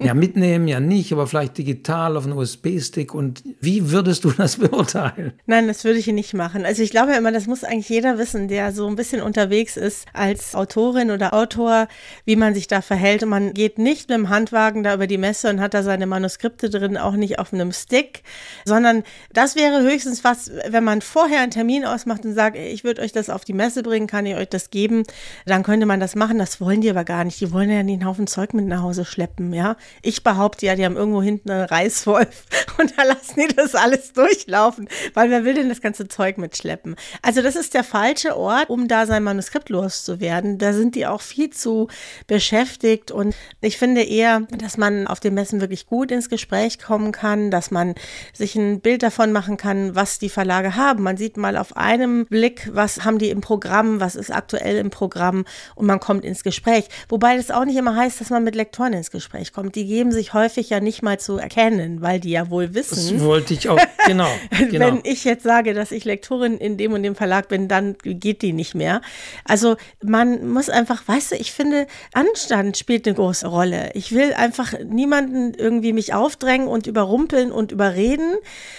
[0.05, 3.15] ja mitnehmen, ja nicht, aber vielleicht digital auf einen USB-Stick.
[3.15, 5.33] Und wie würdest du das beurteilen?
[5.47, 6.65] Nein, das würde ich nicht machen.
[6.65, 10.07] Also ich glaube immer, das muss eigentlich jeder wissen, der so ein bisschen unterwegs ist
[10.13, 11.89] als Autorin oder Autor,
[12.25, 13.23] wie man sich da verhält.
[13.23, 16.07] Und man geht nicht mit dem Handwagen da über die Messe und hat da seine
[16.07, 18.23] Manuskripte drin, auch nicht auf einem Stick,
[18.65, 23.03] sondern das wäre höchstens was, wenn man vorher einen Termin ausmacht und sagt, ich würde
[23.03, 25.05] euch das auf die Messe bringen, kann ich euch das geben,
[25.47, 26.39] dann könnte man das machen.
[26.39, 27.41] Das wollen die aber gar nicht.
[27.41, 29.77] Die wollen ja einen Haufen Zeug mit nach Hause schleppen, ja.
[30.01, 32.45] Ich behaupte ja, die haben irgendwo hinten einen Reißwolf
[32.79, 36.97] und da lassen die das alles durchlaufen, weil wer will denn das ganze Zeug mitschleppen?
[37.21, 40.59] Also das ist der falsche Ort, um da sein Manuskript loszuwerden.
[40.59, 41.89] Da sind die auch viel zu
[42.27, 47.13] beschäftigt und ich finde eher, dass man auf den Messen wirklich gut ins Gespräch kommen
[47.13, 47.95] kann, dass man
[48.33, 51.03] sich ein Bild davon machen kann, was die Verlage haben.
[51.03, 54.91] Man sieht mal auf einem Blick, was haben die im Programm, was ist aktuell im
[54.91, 56.89] Programm und man kommt ins Gespräch.
[57.09, 59.75] Wobei das auch nicht immer heißt, dass man mit Lektoren ins Gespräch kommt.
[59.75, 63.19] Die geben sich häufig ja nicht mal zu erkennen, weil die ja wohl wissen.
[63.19, 64.87] Das wollte ich auch, genau, genau.
[64.87, 68.43] Wenn ich jetzt sage, dass ich Lektorin in dem und dem Verlag bin, dann geht
[68.43, 69.01] die nicht mehr.
[69.45, 73.91] Also man muss einfach, weißt du, ich finde, Anstand spielt eine große Rolle.
[73.95, 78.35] Ich will einfach niemanden irgendwie mich aufdrängen und überrumpeln und überreden,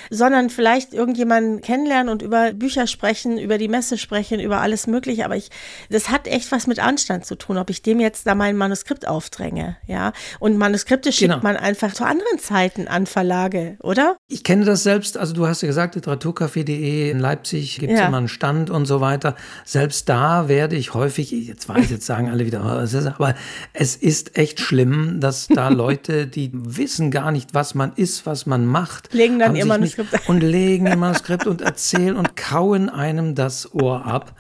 [0.10, 5.26] sondern vielleicht irgendjemanden kennenlernen und über Bücher sprechen, über die Messe sprechen, über alles Mögliche.
[5.26, 5.50] Aber ich,
[5.90, 9.08] das hat echt was mit Anstand zu tun, ob ich dem jetzt da mein Manuskript
[9.08, 10.14] aufdränge, ja.
[10.40, 10.58] Und
[10.94, 11.44] Manuskripte schickt genau.
[11.44, 14.18] man einfach zu anderen Zeiten an Verlage, oder?
[14.28, 18.08] Ich kenne das selbst, also du hast ja gesagt, literaturcafé.de in Leipzig gibt es ja.
[18.08, 19.36] immer einen Stand und so weiter.
[19.66, 23.36] Selbst da werde ich häufig, jetzt weiß, jetzt sagen alle wieder, oh, aber
[23.74, 28.46] es ist echt schlimm, dass da Leute, die wissen gar nicht, was man ist, was
[28.46, 33.36] man macht, legen dann ihr Manuskript und legen ihr Manuskript und erzählen und kauen einem
[33.36, 34.36] das Ohr ab.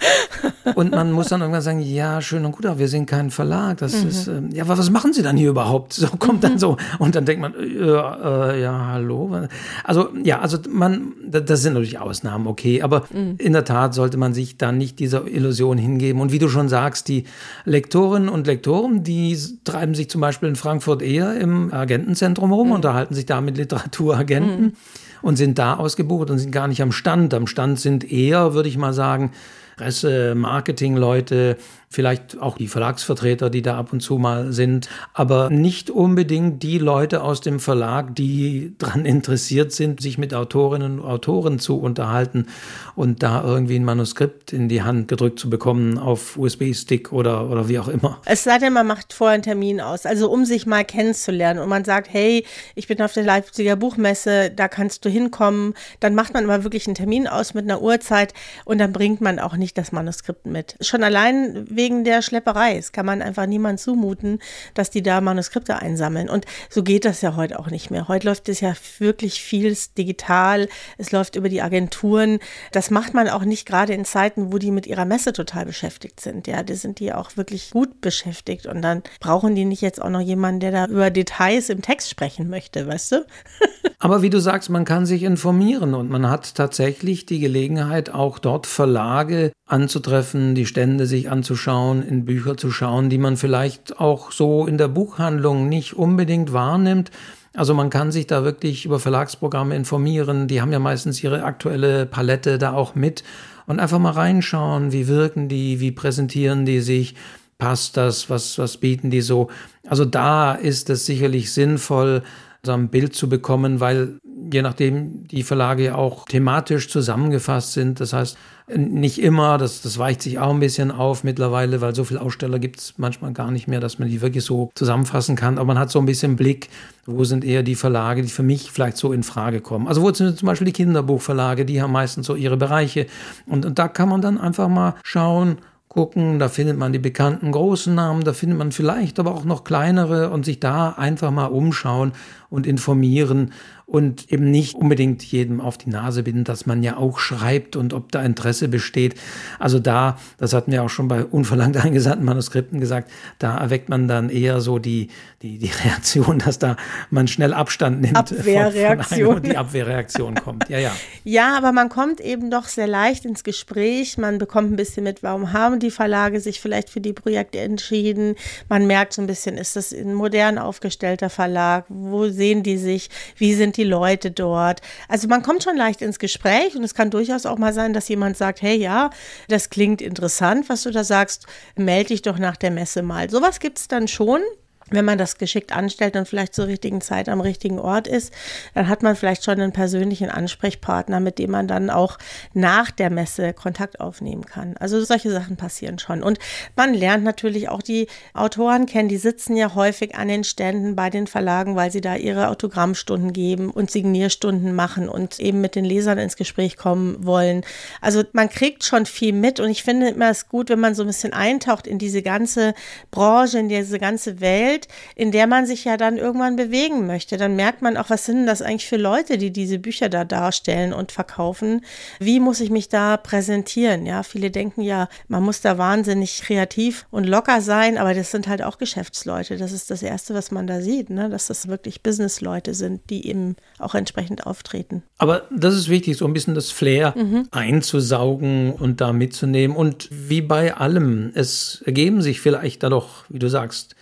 [0.75, 3.77] Und man muss dann irgendwann sagen, ja, schön und gut, aber wir sind kein Verlag.
[3.77, 4.09] Das mhm.
[4.09, 5.93] ist, äh, ja, aber was machen Sie dann hier überhaupt?
[5.93, 6.77] So kommt dann so.
[6.99, 9.47] Und dann denkt man, äh, äh, ja, hallo.
[9.84, 12.82] Also, ja, also man, das sind natürlich Ausnahmen, okay.
[12.82, 13.36] Aber mhm.
[13.38, 16.21] in der Tat sollte man sich dann nicht dieser Illusion hingeben.
[16.21, 17.25] Und wie du schon sagst, die
[17.65, 22.73] Lektorinnen und Lektoren, die treiben sich zum Beispiel in Frankfurt eher im Agentenzentrum rum, mhm.
[22.73, 24.73] unterhalten sich da mit Literaturagenten mhm.
[25.21, 27.34] und sind da ausgebucht und sind gar nicht am Stand.
[27.34, 29.32] Am Stand sind eher, würde ich mal sagen,
[29.77, 31.58] Presse, Marketingleute,
[31.93, 36.79] vielleicht auch die Verlagsvertreter, die da ab und zu mal sind, aber nicht unbedingt die
[36.79, 42.47] Leute aus dem Verlag, die daran interessiert sind, sich mit Autorinnen und Autoren zu unterhalten
[42.95, 47.69] und da irgendwie ein Manuskript in die Hand gedrückt zu bekommen auf USB-Stick oder, oder
[47.69, 48.19] wie auch immer.
[48.25, 51.69] Es sei denn, man macht vorher einen Termin aus, also um sich mal kennenzulernen und
[51.69, 56.34] man sagt, hey, ich bin auf der Leipziger Buchmesse, da kannst du hinkommen, dann macht
[56.34, 58.34] man aber wirklich einen Termin aus mit einer Uhrzeit
[58.65, 60.75] und dann bringt man auch nicht das Manuskript mit.
[60.82, 62.78] Schon allein wegen wegen der Schlepperei.
[62.78, 64.39] Es kann man einfach niemand zumuten,
[64.74, 66.30] dass die da Manuskripte einsammeln.
[66.30, 68.08] Und so geht das ja heute auch nicht mehr.
[68.08, 70.69] Heute läuft es ja wirklich vieles digital.
[70.98, 72.39] Es läuft über die Agenturen.
[72.72, 76.22] Das macht man auch nicht gerade in Zeiten, wo die mit ihrer Messe total beschäftigt
[76.22, 76.48] sind.
[76.48, 78.65] Ja, da sind die auch wirklich gut beschäftigt.
[78.65, 82.10] Und dann brauchen die nicht jetzt auch noch jemanden, der da über Details im Text
[82.10, 83.26] sprechen möchte, weißt du?
[84.03, 88.37] Aber wie du sagst, man kann sich informieren und man hat tatsächlich die Gelegenheit, auch
[88.37, 94.33] dort Verlage anzutreffen, die Stände sich anzuschauen, in Bücher zu schauen, die man vielleicht auch
[94.33, 97.11] so in der Buchhandlung nicht unbedingt wahrnimmt.
[97.53, 100.49] Also man kann sich da wirklich über Verlagsprogramme informieren.
[100.49, 103.23] Die haben ja meistens ihre aktuelle Palette da auch mit
[103.67, 107.15] und einfach mal reinschauen, wie wirken die, wie präsentieren die sich,
[107.57, 109.49] passt das, was, was bieten die so.
[109.87, 112.21] Also da ist es sicherlich sinnvoll,
[112.65, 114.19] so ein Bild zu bekommen, weil
[114.52, 117.99] je nachdem die Verlage ja auch thematisch zusammengefasst sind.
[117.99, 118.38] Das heißt,
[118.73, 122.60] nicht immer, das, das weicht sich auch ein bisschen auf mittlerweile, weil so viele Aussteller
[122.60, 125.58] gibt es manchmal gar nicht mehr, dass man die wirklich so zusammenfassen kann.
[125.58, 126.69] Aber man hat so ein bisschen Blick,
[127.06, 129.89] wo sind eher die Verlage, die für mich vielleicht so in Frage kommen.
[129.89, 133.08] Also wo sind zum Beispiel die Kinderbuchverlage, die haben meistens so ihre Bereiche.
[133.45, 135.58] Und, und da kann man dann einfach mal schauen,
[135.93, 139.63] gucken, da findet man die bekannten großen Namen, da findet man vielleicht aber auch noch
[139.63, 142.13] kleinere und sich da einfach mal umschauen
[142.49, 143.53] und informieren
[143.86, 147.93] und eben nicht unbedingt jedem auf die Nase binden, dass man ja auch schreibt und
[147.93, 149.15] ob da Interesse besteht.
[149.60, 154.08] Also da, das hatten wir auch schon bei unverlangt eingesandten Manuskripten gesagt, da erweckt man
[154.08, 155.10] dann eher so die,
[155.41, 156.78] die, die Reaktion, dass da
[157.10, 158.17] man schnell Abstand nimmt.
[158.17, 159.26] Abwehrreaktion.
[159.26, 160.69] Von, von die Abwehrreaktion kommt.
[160.69, 160.91] Ja, ja.
[161.24, 164.17] ja, aber man kommt eben doch sehr leicht ins Gespräch.
[164.17, 168.36] Man bekommt ein bisschen mit, warum haben die Verlage sich vielleicht für die Projekte entschieden.
[168.69, 171.86] Man merkt so ein bisschen, ist das ein modern aufgestellter Verlag?
[171.89, 173.10] Wo sehen die sich?
[173.36, 174.81] Wie sind die Leute dort?
[175.07, 178.07] Also man kommt schon leicht ins Gespräch und es kann durchaus auch mal sein, dass
[178.07, 179.09] jemand sagt, hey ja,
[179.47, 183.29] das klingt interessant, was du da sagst, melde dich doch nach der Messe mal.
[183.29, 184.41] Sowas gibt es dann schon
[184.89, 188.34] wenn man das geschickt anstellt und vielleicht zur richtigen Zeit am richtigen Ort ist,
[188.74, 192.17] dann hat man vielleicht schon einen persönlichen Ansprechpartner, mit dem man dann auch
[192.54, 194.76] nach der Messe Kontakt aufnehmen kann.
[194.78, 196.24] Also solche Sachen passieren schon.
[196.24, 196.39] Und
[196.76, 201.10] man lernt natürlich auch die Autoren kennen, die sitzen ja häufig an den Ständen bei
[201.10, 205.86] den Verlagen, weil sie da ihre Autogrammstunden geben und Signierstunden machen und eben mit den
[205.86, 207.63] Lesern ins Gespräch kommen wollen.
[208.02, 211.04] Also man kriegt schon viel mit und ich finde immer es gut, wenn man so
[211.04, 212.74] ein bisschen eintaucht in diese ganze
[213.12, 217.38] Branche, in diese ganze Welt Welt, in der man sich ja dann irgendwann bewegen möchte.
[217.38, 220.93] Dann merkt man auch, was sind das eigentlich für Leute, die diese Bücher da darstellen
[220.93, 221.81] und verkaufen?
[222.19, 224.05] Wie muss ich mich da präsentieren?
[224.05, 228.47] Ja, viele denken ja, man muss da wahnsinnig kreativ und locker sein, aber das sind
[228.47, 229.57] halt auch Geschäftsleute.
[229.57, 231.29] Das ist das Erste, was man da sieht, ne?
[231.29, 235.03] dass das wirklich Businessleute sind, die eben auch entsprechend auftreten.
[235.17, 237.47] Aber das ist wichtig, so ein bisschen das Flair mhm.
[237.51, 239.75] einzusaugen und da mitzunehmen.
[239.75, 243.95] Und wie bei allem, es ergeben sich vielleicht da doch, wie du sagst,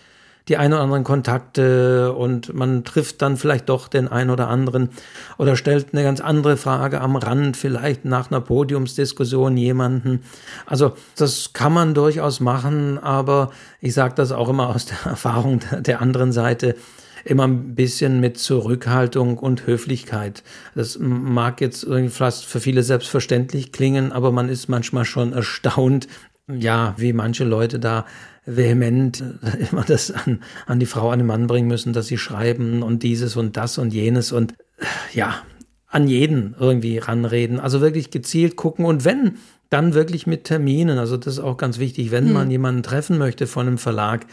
[0.51, 4.89] die ein oder anderen Kontakte und man trifft dann vielleicht doch den einen oder anderen
[5.37, 10.23] oder stellt eine ganz andere Frage am Rand, vielleicht nach einer Podiumsdiskussion jemanden.
[10.65, 15.61] Also das kann man durchaus machen, aber ich sage das auch immer aus der Erfahrung
[15.79, 16.75] der anderen Seite
[17.23, 20.43] immer ein bisschen mit Zurückhaltung und Höflichkeit.
[20.75, 26.09] Das mag jetzt irgendwie fast für viele selbstverständlich klingen, aber man ist manchmal schon erstaunt,
[26.47, 28.05] ja, wie manche Leute da
[28.45, 29.23] vehement
[29.71, 33.03] immer das an, an die Frau, an den Mann bringen müssen, dass sie schreiben und
[33.03, 35.43] dieses und das und jenes und äh, ja,
[35.87, 37.59] an jeden irgendwie ranreden.
[37.59, 39.37] Also wirklich gezielt gucken und wenn,
[39.69, 40.97] dann wirklich mit Terminen.
[40.97, 42.33] Also das ist auch ganz wichtig, wenn hm.
[42.33, 44.25] man jemanden treffen möchte von einem Verlag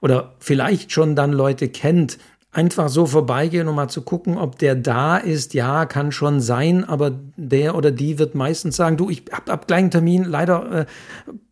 [0.00, 2.18] oder vielleicht schon dann Leute kennt,
[2.56, 5.52] einfach so vorbeigehen, um mal zu gucken, ob der da ist.
[5.52, 9.80] Ja, kann schon sein, aber der oder die wird meistens sagen, du, ich hab, gleich
[9.80, 10.86] einen Termin, leider äh,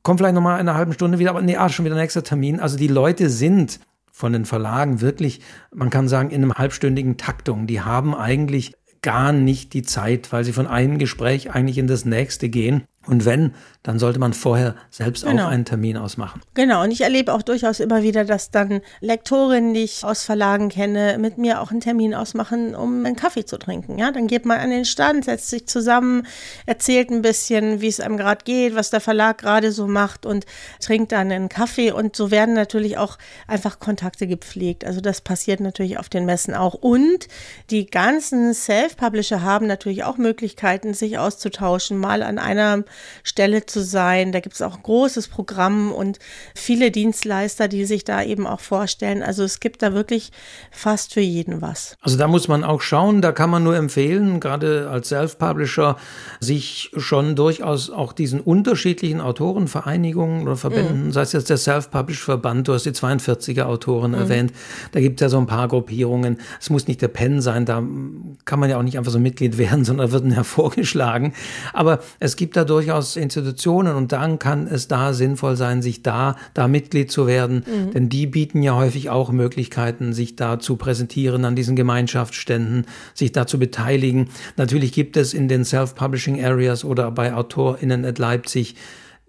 [0.03, 2.25] komm vielleicht noch mal in einer halben Stunde wieder, aber nee, ah, schon wieder nächster
[2.25, 2.59] Termin.
[2.59, 5.41] Also die Leute sind von den Verlagen wirklich,
[5.75, 7.67] man kann sagen, in einem halbstündigen Taktung.
[7.67, 12.07] Die haben eigentlich gar nicht die Zeit, weil sie von einem Gespräch eigentlich in das
[12.07, 12.85] nächste gehen.
[13.07, 15.45] Und wenn, dann sollte man vorher selbst genau.
[15.45, 16.41] auch einen Termin ausmachen.
[16.55, 20.71] Genau, und ich erlebe auch durchaus immer wieder, dass dann Lektorinnen, die ich aus Verlagen
[20.71, 23.99] kenne, mit mir auch einen Termin ausmachen, um einen Kaffee zu trinken.
[23.99, 26.27] Ja, dann geht man an den Stand, setzt sich zusammen,
[26.65, 30.47] erzählt ein bisschen, wie es einem gerade geht, was der Verlag gerade so macht und
[30.81, 31.93] trinkt dann einen Kaffee.
[31.93, 34.87] Und so werden natürlich auch einfach Kontakte gepflegt.
[34.87, 36.73] Also das passiert natürlich auf den Messen auch.
[36.73, 37.29] Und
[37.69, 42.85] die ganzen Self-Publisher haben natürlich auch Möglichkeiten, sich auszutauschen, mal an einer
[43.23, 44.33] Stelle zu sein.
[44.33, 46.19] Da gibt es auch ein großes Programm und
[46.55, 49.23] viele Dienstleister, die sich da eben auch vorstellen.
[49.23, 50.31] Also es gibt da wirklich
[50.71, 51.97] fast für jeden was.
[52.01, 55.97] Also da muss man auch schauen, da kann man nur empfehlen, gerade als Self-Publisher,
[56.41, 61.13] sich schon durchaus auch diesen unterschiedlichen Autorenvereinigungen oder Verbänden, mhm.
[61.13, 64.19] sei es jetzt der Self-Publish-Verband, du hast die 42er Autoren mhm.
[64.19, 64.53] erwähnt,
[64.93, 66.39] da gibt es ja so ein paar Gruppierungen.
[66.61, 67.83] Es muss nicht der Pen sein, da
[68.45, 71.35] kann man ja auch nicht einfach so Mitglied werden, sondern wird ja vorgeschlagen.
[71.73, 76.37] Aber es gibt da durchaus Institutionen und dann kann es da sinnvoll sein, sich da,
[76.53, 77.93] da Mitglied zu werden, mhm.
[77.93, 83.33] denn die bieten ja häufig auch Möglichkeiten, sich da zu präsentieren an diesen Gemeinschaftsständen, sich
[83.33, 84.29] da zu beteiligen.
[84.57, 88.75] Natürlich gibt es in den Self-Publishing Areas oder bei AutorInnen at Leipzig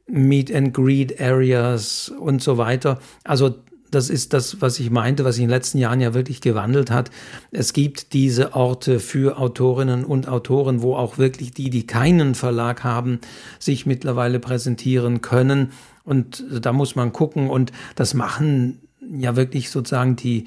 [0.08, 3.00] Meet and Greet Areas und so weiter.
[3.24, 3.56] Also
[3.92, 6.92] das ist das, was ich meinte, was sich in den letzten Jahren ja wirklich gewandelt
[6.92, 7.12] hat.
[7.52, 12.84] Es gibt diese Orte für Autorinnen und Autoren, wo auch wirklich die, die keinen Verlag
[12.84, 13.20] haben,
[13.60, 15.72] sich mittlerweile präsentieren können.
[16.04, 17.50] Und da muss man gucken.
[17.50, 18.80] Und das machen
[19.10, 20.46] ja wirklich sozusagen die,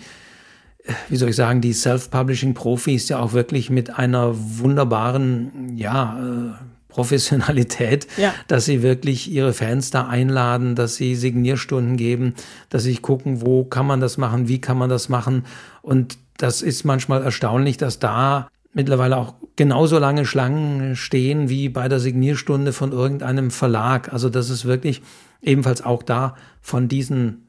[1.09, 8.07] wie soll ich sagen, die Self-Publishing-Profis ja auch wirklich mit einer wunderbaren, ja, äh, Professionalität,
[8.17, 8.35] ja.
[8.49, 12.35] dass sie wirklich ihre Fans da einladen, dass sie Signierstunden geben,
[12.71, 15.45] dass sie gucken, wo kann man das machen, wie kann man das machen.
[15.83, 21.89] Und das ist manchmal erstaunlich, dass da mittlerweile auch genauso lange Schlangen stehen wie bei
[21.89, 24.13] der Signierstunde von irgendeinem Verlag.
[24.13, 25.03] Also das ist wirklich
[25.43, 27.48] ebenfalls auch da von diesen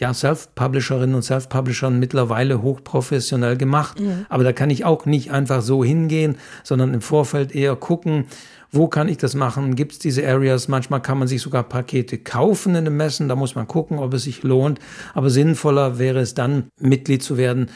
[0.00, 4.00] ja, Self-Publisherinnen und Self-Publishern mittlerweile hochprofessionell gemacht.
[4.00, 4.26] Mhm.
[4.28, 8.24] Aber da kann ich auch nicht einfach so hingehen, sondern im Vorfeld eher gucken,
[8.72, 9.74] wo kann ich das machen?
[9.74, 10.68] Gibt es diese Areas?
[10.68, 13.28] Manchmal kann man sich sogar Pakete kaufen in den Messen.
[13.28, 14.78] Da muss man gucken, ob es sich lohnt.
[15.12, 17.68] Aber sinnvoller wäre es dann, Mitglied zu werden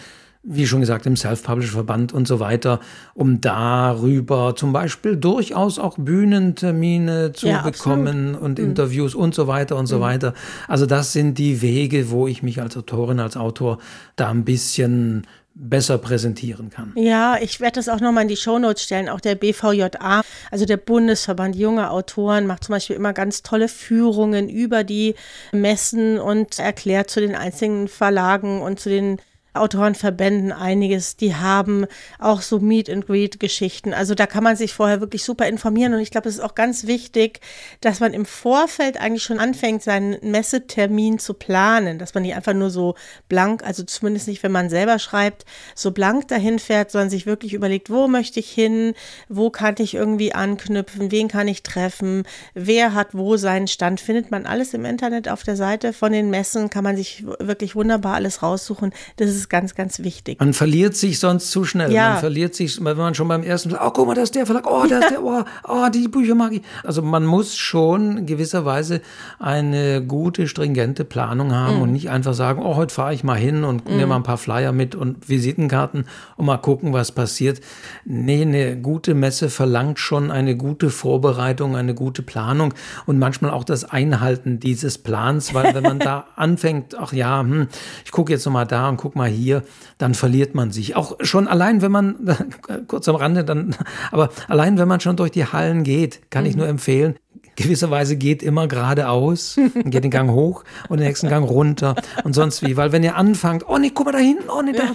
[0.45, 2.81] wie schon gesagt, im Self-Publish-Verband und so weiter,
[3.15, 8.43] um darüber zum Beispiel durchaus auch Bühnentermine zu ja, bekommen absolut.
[8.43, 8.65] und mhm.
[8.67, 10.03] Interviews und so weiter und so mhm.
[10.03, 10.35] weiter.
[10.69, 13.79] Also das sind die Wege, wo ich mich als Autorin, als Autor
[14.17, 16.93] da ein bisschen besser präsentieren kann.
[16.97, 19.09] Ja, ich werde das auch nochmal in die Shownotes stellen.
[19.09, 24.49] Auch der BVJA, also der Bundesverband junger Autoren, macht zum Beispiel immer ganz tolle Führungen
[24.49, 25.15] über die
[25.53, 29.19] Messen und erklärt zu den einzelnen Verlagen und zu den
[29.55, 31.87] Autorenverbänden einiges, die haben
[32.19, 33.95] auch so Meet and Greet Geschichten.
[33.95, 36.55] Also da kann man sich vorher wirklich super informieren und ich glaube, es ist auch
[36.55, 37.41] ganz wichtig,
[37.81, 42.53] dass man im Vorfeld eigentlich schon anfängt, seinen Messetermin zu planen, dass man nicht einfach
[42.53, 42.95] nur so
[43.29, 45.45] blank, also zumindest nicht, wenn man selber schreibt,
[45.75, 48.95] so blank dahin fährt, sondern sich wirklich überlegt, wo möchte ich hin,
[49.29, 52.25] wo kann ich irgendwie anknüpfen, wen kann ich treffen,
[52.55, 56.31] wer hat wo seinen Stand, findet man alles im Internet auf der Seite von den
[56.31, 58.93] Messen, kann man sich wirklich wunderbar alles raussuchen.
[59.17, 60.41] Das ist ist ganz, ganz wichtig.
[60.41, 61.93] Man verliert sich sonst zu schnell.
[61.93, 62.11] Ja.
[62.11, 64.67] Man verliert sich, wenn man schon beim ersten oh, guck mal, das ist der Verlag,
[64.67, 66.63] oh, das ist der, oh, oh, die Bücher mag ich.
[66.83, 69.01] Also man muss schon gewisserweise
[69.39, 71.83] eine gute, stringente Planung haben mhm.
[71.83, 73.97] und nicht einfach sagen, oh, heute fahre ich mal hin und mhm.
[73.97, 77.61] nehme mal ein paar Flyer mit und Visitenkarten und mal gucken, was passiert.
[78.05, 82.75] Nee, eine gute Messe verlangt schon eine gute Vorbereitung, eine gute Planung
[83.07, 87.69] und manchmal auch das Einhalten dieses Plans, weil wenn man da anfängt, ach ja, hm,
[88.05, 89.63] ich gucke jetzt noch mal da und guck mal hier,
[89.99, 90.97] dann verliert man sich.
[90.97, 92.37] Auch schon allein, wenn man,
[92.87, 93.77] kurz am Rande, dann,
[94.11, 96.51] aber allein, wenn man schon durch die Hallen geht, kann mhm.
[96.51, 97.17] ich nur empfehlen,
[97.57, 101.95] gewisserweise geht immer geradeaus, geht den Gang hoch und den nächsten Gang runter
[102.25, 102.77] und sonst wie.
[102.77, 104.95] Weil wenn ihr anfangt, oh nee, guck mal da hinten, oh nee, da,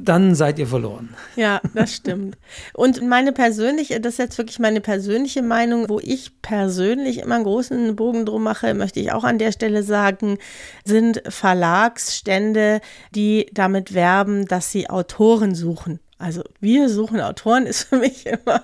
[0.00, 1.10] dann seid ihr verloren.
[1.36, 2.36] Ja, das stimmt.
[2.72, 7.44] Und meine persönliche, das ist jetzt wirklich meine persönliche Meinung, wo ich persönlich immer einen
[7.44, 10.38] großen Bogen drum mache, möchte ich auch an der Stelle sagen,
[10.84, 12.80] sind Verlagsstände,
[13.14, 16.00] die damit werben, dass sie Autoren suchen.
[16.18, 18.62] Also wir suchen Autoren ist für mich immer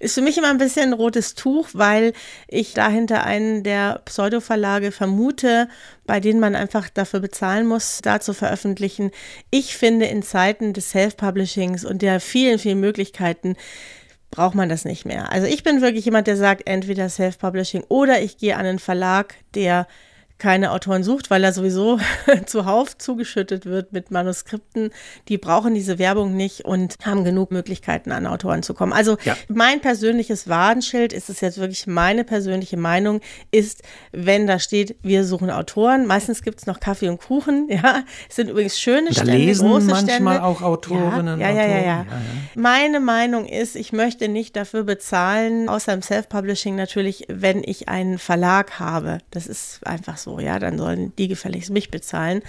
[0.00, 2.12] ist für mich immer ein bisschen ein rotes Tuch, weil
[2.48, 5.68] ich dahinter einen der Pseudo-Verlage vermute,
[6.06, 9.10] bei denen man einfach dafür bezahlen muss, da zu veröffentlichen.
[9.50, 13.56] Ich finde, in Zeiten des Self-Publishings und der vielen, vielen Möglichkeiten
[14.30, 15.30] braucht man das nicht mehr.
[15.30, 19.36] Also ich bin wirklich jemand, der sagt, entweder Self-Publishing oder ich gehe an einen Verlag,
[19.54, 19.86] der
[20.38, 21.98] keine Autoren sucht, weil er sowieso
[22.46, 24.90] zuhauf zugeschüttet wird mit Manuskripten.
[25.28, 28.92] Die brauchen diese Werbung nicht und haben genug Möglichkeiten, an Autoren zu kommen.
[28.92, 29.36] Also ja.
[29.48, 33.20] mein persönliches Warnschild, ist es jetzt wirklich meine persönliche Meinung,
[33.52, 33.82] ist,
[34.12, 36.06] wenn da steht, wir suchen Autoren.
[36.06, 37.68] Meistens gibt es noch Kaffee und Kuchen.
[37.74, 40.44] Ja, es sind übrigens schöne da Stände, lesen große manchmal Stände.
[40.44, 41.40] auch Autorinnen.
[41.40, 42.06] Ja, ja, ja, ja, ja.
[42.54, 48.18] Meine Meinung ist, ich möchte nicht dafür bezahlen, außer im Self-Publishing natürlich, wenn ich einen
[48.18, 49.18] Verlag habe.
[49.32, 52.42] Das ist einfach so, ja, dann sollen die gefälligst mich bezahlen.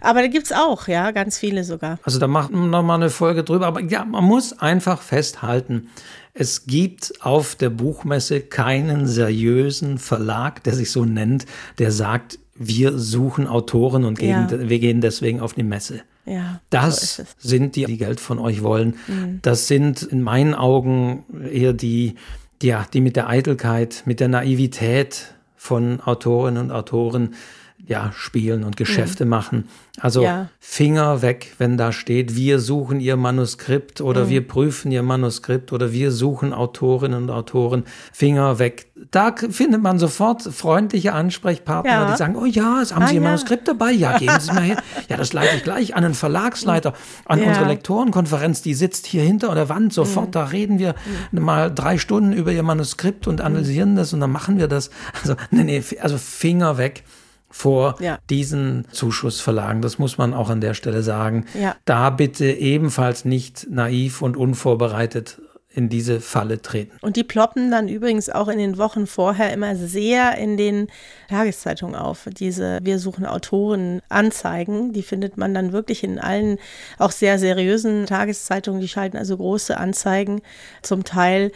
[0.00, 1.98] Aber da gibt es auch, ja, ganz viele sogar.
[2.02, 3.66] Also da machen wir nochmal eine Folge drüber.
[3.66, 5.88] Aber ja, man muss einfach festhalten,
[6.34, 11.46] es gibt auf der Buchmesse keinen seriösen Verlag, der sich so nennt,
[11.78, 14.68] der sagt, wir suchen Autoren und gehen, ja.
[14.68, 16.02] wir gehen deswegen auf die Messe.
[16.24, 18.96] Ja, das so sind die, die Geld von euch wollen.
[19.08, 19.40] Mhm.
[19.42, 22.14] Das sind in meinen Augen eher die,
[22.62, 27.36] ja, die mit der Eitelkeit, mit der Naivität von Autorinnen und Autoren
[27.84, 29.30] ja, spielen und Geschäfte mhm.
[29.30, 29.68] machen.
[30.00, 30.48] Also ja.
[30.60, 34.28] Finger weg, wenn da steht, wir suchen ihr Manuskript oder mhm.
[34.28, 37.84] wir prüfen ihr Manuskript oder wir suchen Autorinnen und Autoren.
[38.12, 38.86] Finger weg.
[39.10, 42.10] Da findet man sofort freundliche Ansprechpartner, ja.
[42.10, 43.28] die sagen, oh ja, haben ah, Sie Ihr ja.
[43.28, 43.90] Manuskript dabei?
[43.90, 44.76] Ja, geben Sie es mal her.
[45.08, 46.94] Ja, das leite ich gleich an einen Verlagsleiter,
[47.26, 49.92] an unsere Lektorenkonferenz, die sitzt hier hinter der Wand.
[49.92, 50.32] Sofort, mhm.
[50.32, 50.94] da reden wir
[51.32, 51.42] mhm.
[51.42, 54.90] mal drei Stunden über Ihr Manuskript und analysieren das und dann machen wir das.
[55.20, 57.04] Also, nee, nee, also Finger weg
[57.52, 58.18] vor ja.
[58.28, 59.82] diesen Zuschussverlagen.
[59.82, 61.46] Das muss man auch an der Stelle sagen.
[61.54, 61.76] Ja.
[61.84, 65.40] Da bitte ebenfalls nicht naiv und unvorbereitet
[65.74, 66.98] in diese Falle treten.
[67.00, 70.88] Und die ploppen dann übrigens auch in den Wochen vorher immer sehr in den
[71.28, 72.28] Tageszeitungen auf.
[72.38, 76.58] Diese Wir suchen Autoren Anzeigen, die findet man dann wirklich in allen
[76.98, 78.80] auch sehr seriösen Tageszeitungen.
[78.80, 80.42] Die schalten also große Anzeigen
[80.82, 81.52] zum Teil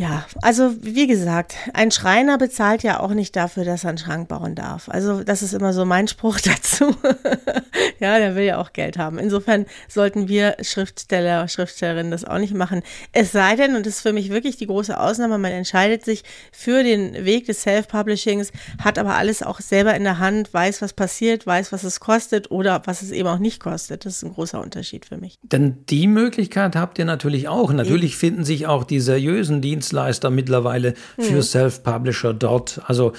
[0.00, 4.28] ja, also wie gesagt, ein Schreiner bezahlt ja auch nicht dafür, dass er einen Schrank
[4.28, 4.88] bauen darf.
[4.88, 6.96] Also das ist immer so mein Spruch dazu.
[7.98, 9.18] ja, der will ja auch Geld haben.
[9.18, 12.80] Insofern sollten wir Schriftsteller, Schriftstellerinnen das auch nicht machen.
[13.12, 16.24] Es sei denn, und das ist für mich wirklich die große Ausnahme, man entscheidet sich
[16.50, 20.94] für den Weg des Self-Publishings, hat aber alles auch selber in der Hand, weiß, was
[20.94, 24.06] passiert, weiß, was es kostet oder was es eben auch nicht kostet.
[24.06, 25.38] Das ist ein großer Unterschied für mich.
[25.42, 27.70] Denn die Möglichkeit habt ihr natürlich auch.
[27.70, 31.42] Natürlich finden sich auch die seriösen Dienste Dienstleister mittlerweile für mhm.
[31.42, 32.80] Self-Publisher dort.
[32.86, 33.12] Also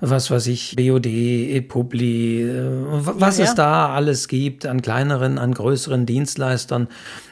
[0.00, 3.54] was weiß ich, BOD, ePubli, äh, was ja, es ja.
[3.54, 6.88] da alles gibt an kleineren, an größeren Dienstleistern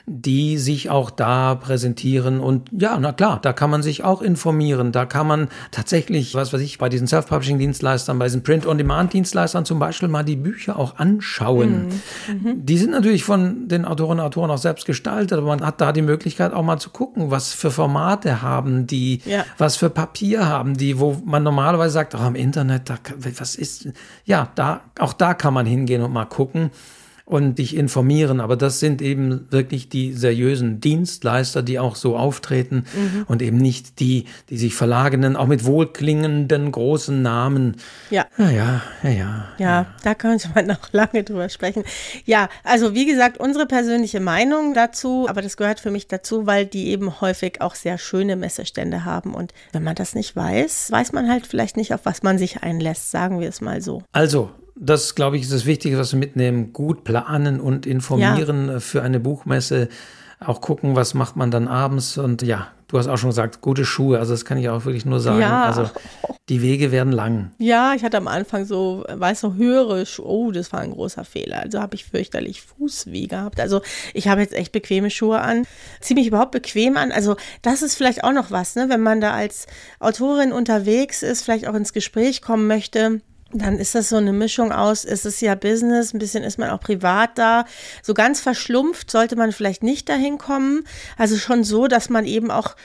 [0.09, 2.40] die sich auch da präsentieren.
[2.40, 4.90] Und ja, na klar, da kann man sich auch informieren.
[4.90, 10.09] Da kann man tatsächlich, was weiß ich, bei diesen Self-Publishing-Dienstleistern, bei diesen Print-on-Demand-Dienstleistern zum Beispiel
[10.09, 11.88] mal die Bücher auch anschauen.
[12.26, 12.50] Mhm.
[12.50, 12.66] Mhm.
[12.66, 15.92] Die sind natürlich von den Autorinnen und Autoren auch selbst gestaltet, aber man hat da
[15.92, 19.44] die Möglichkeit auch mal zu gucken, was für Formate haben die, ja.
[19.59, 22.96] was für Papier haben die, wo man normalerweise sagt, oh, im Internet, da,
[23.38, 23.88] was ist,
[24.24, 26.70] ja, da, auch da kann man hingehen und mal gucken
[27.29, 28.41] und dich informieren.
[28.41, 33.24] Aber das sind eben wirklich die seriösen Dienstleister, die auch so auftreten mhm.
[33.29, 37.76] und eben nicht die, die sich verlagenen, auch mit wohlklingenden großen Namen.
[38.11, 38.26] Ja.
[38.39, 39.45] Ja, ja, ja, ja.
[39.59, 41.85] Ja, da könnte man noch lange drüber sprechen.
[42.24, 46.64] Ja, also wie gesagt, unsere persönliche Meinung dazu, aber das gehört für mich dazu, weil
[46.64, 49.35] die eben häufig auch sehr schöne Messestände haben.
[49.35, 52.62] Und wenn man das nicht weiß, weiß man halt vielleicht nicht, auf was man sich
[52.62, 54.03] einlässt, sagen wir es mal so.
[54.12, 54.51] Also,
[54.81, 56.72] das, glaube ich, ist das Wichtige, was wir mitnehmen.
[56.72, 58.81] Gut planen und informieren ja.
[58.81, 59.89] für eine Buchmesse.
[60.41, 62.16] Auch gucken, was macht man dann abends.
[62.16, 64.18] Und ja, du hast auch schon gesagt, gute Schuhe.
[64.18, 65.41] Also das kann ich auch wirklich nur sagen.
[65.41, 65.64] Ja.
[65.64, 65.91] Also
[66.49, 67.51] die Wege werden lang.
[67.59, 70.26] Ja, ich hatte am Anfang so, weiß noch, höhere Schuhe.
[70.26, 71.61] Oh, das war ein großer Fehler.
[71.61, 73.59] Also habe ich fürchterlich Fußweh gehabt.
[73.59, 73.83] Also
[74.14, 75.66] ich habe jetzt echt bequeme Schuhe an.
[76.01, 77.11] Ziemlich überhaupt bequem an.
[77.11, 78.89] Also das ist vielleicht auch noch was, ne?
[78.89, 79.66] wenn man da als
[79.99, 83.20] Autorin unterwegs ist, vielleicht auch ins Gespräch kommen möchte
[83.53, 86.70] dann ist das so eine Mischung aus, es ist ja Business, ein bisschen ist man
[86.70, 87.64] auch privat da.
[88.03, 90.84] So ganz verschlumpft sollte man vielleicht nicht dahin kommen.
[91.16, 92.76] Also schon so, dass man eben auch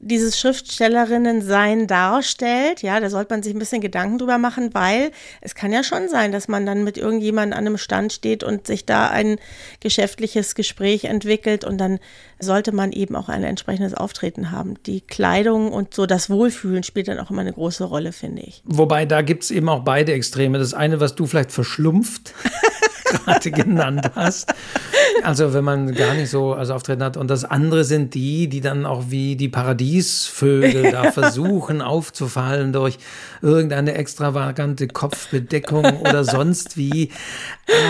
[0.00, 5.56] dieses Schriftstellerinnen-Sein darstellt, ja, da sollte man sich ein bisschen Gedanken drüber machen, weil es
[5.56, 8.86] kann ja schon sein, dass man dann mit irgendjemandem an einem Stand steht und sich
[8.86, 9.38] da ein
[9.80, 11.98] geschäftliches Gespräch entwickelt und dann
[12.38, 14.74] sollte man eben auch ein entsprechendes Auftreten haben.
[14.84, 18.62] Die Kleidung und so das Wohlfühlen spielt dann auch immer eine große Rolle, finde ich.
[18.64, 20.58] Wobei da gibt es eben auch beide Extreme.
[20.58, 22.34] Das eine, was du vielleicht verschlumpft
[23.04, 24.54] gerade genannt hast.
[25.22, 27.16] Also wenn man gar nicht so also Auftreten hat.
[27.16, 32.98] Und das andere sind die, die dann auch wie die Paradiesvögel da versuchen aufzufallen durch
[33.42, 37.10] irgendeine extravagante Kopfbedeckung oder sonst wie.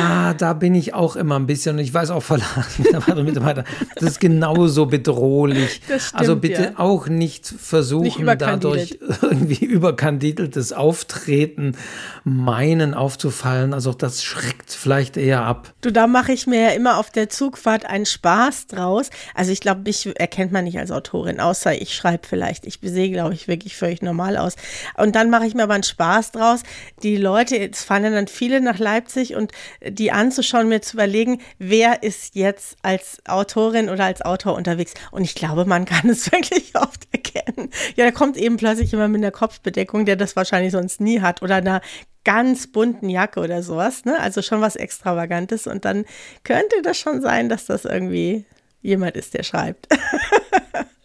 [0.00, 3.64] Ah, da bin ich auch immer ein bisschen, und ich weiß auch Verlagsmitarbeiter und Mitarbeiter,
[3.94, 5.80] das ist genauso bedrohlich.
[5.84, 6.72] Stimmt, also bitte ja.
[6.76, 11.76] auch nicht versuchen, Nicht dadurch irgendwie überkandideltes Auftreten
[12.24, 13.72] meinen aufzufallen.
[13.72, 15.72] Also das schreckt vielleicht eher ab.
[15.80, 19.10] Du, da mache ich mir ja immer auf der Zugfahrt einen Spaß draus.
[19.34, 22.66] Also ich glaube, mich erkennt man nicht als Autorin, außer ich schreibe vielleicht.
[22.66, 24.56] Ich sehe, glaube ich, wirklich völlig normal aus.
[24.96, 26.62] Und dann mache ich mir aber einen Spaß draus.
[27.02, 29.52] Die Leute, jetzt fahren dann viele nach Leipzig und
[29.86, 34.94] die anzuschauen, mir zu überlegen, wer ist jetzt als Autorin oder als Autor unterwegs.
[35.10, 37.70] Und ich glaube, man kann es wirklich oft erkennen.
[37.96, 41.42] Ja, da kommt eben plötzlich jemand mit einer Kopfbedeckung, der das wahrscheinlich sonst nie hat
[41.42, 41.80] oder einer
[42.28, 44.20] ganz bunten Jacke oder sowas, ne?
[44.20, 45.66] Also schon was Extravagantes.
[45.66, 46.04] Und dann
[46.44, 48.44] könnte das schon sein, dass das irgendwie
[48.82, 49.88] jemand ist, der schreibt.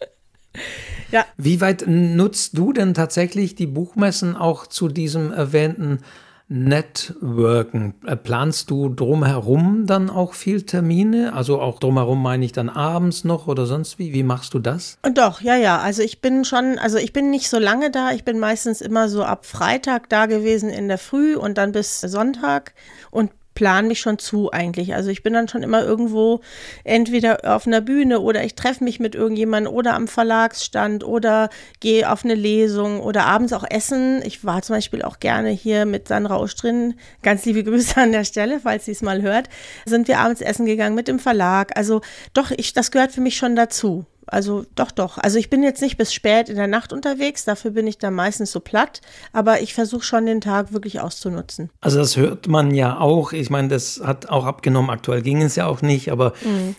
[1.10, 6.00] ja, Wie weit nutzt du denn tatsächlich die Buchmessen auch zu diesem erwähnten
[6.48, 7.94] Networken?
[8.06, 11.32] Äh, Planst du drumherum dann auch viel Termine?
[11.32, 14.12] Also auch drumherum meine ich dann abends noch oder sonst wie?
[14.12, 14.98] Wie machst du das?
[15.02, 15.78] Und Doch, ja, ja.
[15.78, 18.12] Also ich bin schon, also ich bin nicht so lange da.
[18.12, 22.00] Ich bin meistens immer so ab Freitag da gewesen in der Früh und dann bis
[22.00, 22.74] Sonntag
[23.10, 24.94] und plan mich schon zu eigentlich.
[24.94, 26.40] Also ich bin dann schon immer irgendwo
[26.82, 31.48] entweder auf einer Bühne oder ich treffe mich mit irgendjemandem oder am Verlagsstand oder
[31.80, 34.22] gehe auf eine Lesung oder abends auch essen.
[34.24, 36.94] Ich war zum Beispiel auch gerne hier mit Sandra Ostrin.
[37.22, 39.48] Ganz liebe Grüße an der Stelle, falls sie es mal hört.
[39.86, 41.76] Sind wir abends essen gegangen mit dem Verlag.
[41.76, 42.00] Also
[42.32, 44.06] doch, ich, das gehört für mich schon dazu.
[44.26, 45.18] Also doch, doch.
[45.18, 48.14] Also ich bin jetzt nicht bis spät in der Nacht unterwegs, dafür bin ich dann
[48.14, 49.00] meistens so platt,
[49.32, 51.70] aber ich versuche schon den Tag wirklich auszunutzen.
[51.80, 53.32] Also das hört man ja auch.
[53.32, 54.90] Ich meine, das hat auch abgenommen.
[54.90, 56.32] Aktuell ging es ja auch nicht, aber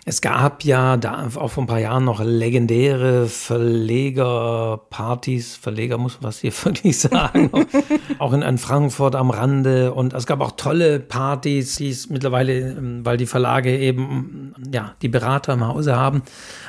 [0.06, 5.56] es gab ja da auch vor ein paar Jahren noch legendäre Verlegerpartys.
[5.56, 7.50] Verleger muss man was hier wirklich sagen.
[8.20, 9.94] auch in, in Frankfurt am Rande.
[9.94, 14.96] Und es gab auch tolle Partys, die es mittlerweile, ähm, weil die Verlage eben ja
[15.02, 16.24] die Berater im Hause haben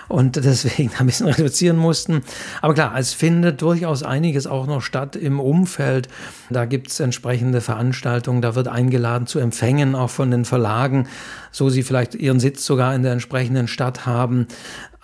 [0.08, 2.22] und deswegen ein bisschen reduzieren mussten.
[2.62, 6.08] Aber klar, es findet durchaus einiges auch noch statt im Umfeld.
[6.50, 11.08] Da gibt es entsprechende Veranstaltungen, da wird eingeladen zu Empfängen, auch von den Verlagen,
[11.50, 14.46] so sie vielleicht ihren Sitz sogar in der entsprechenden Stadt haben.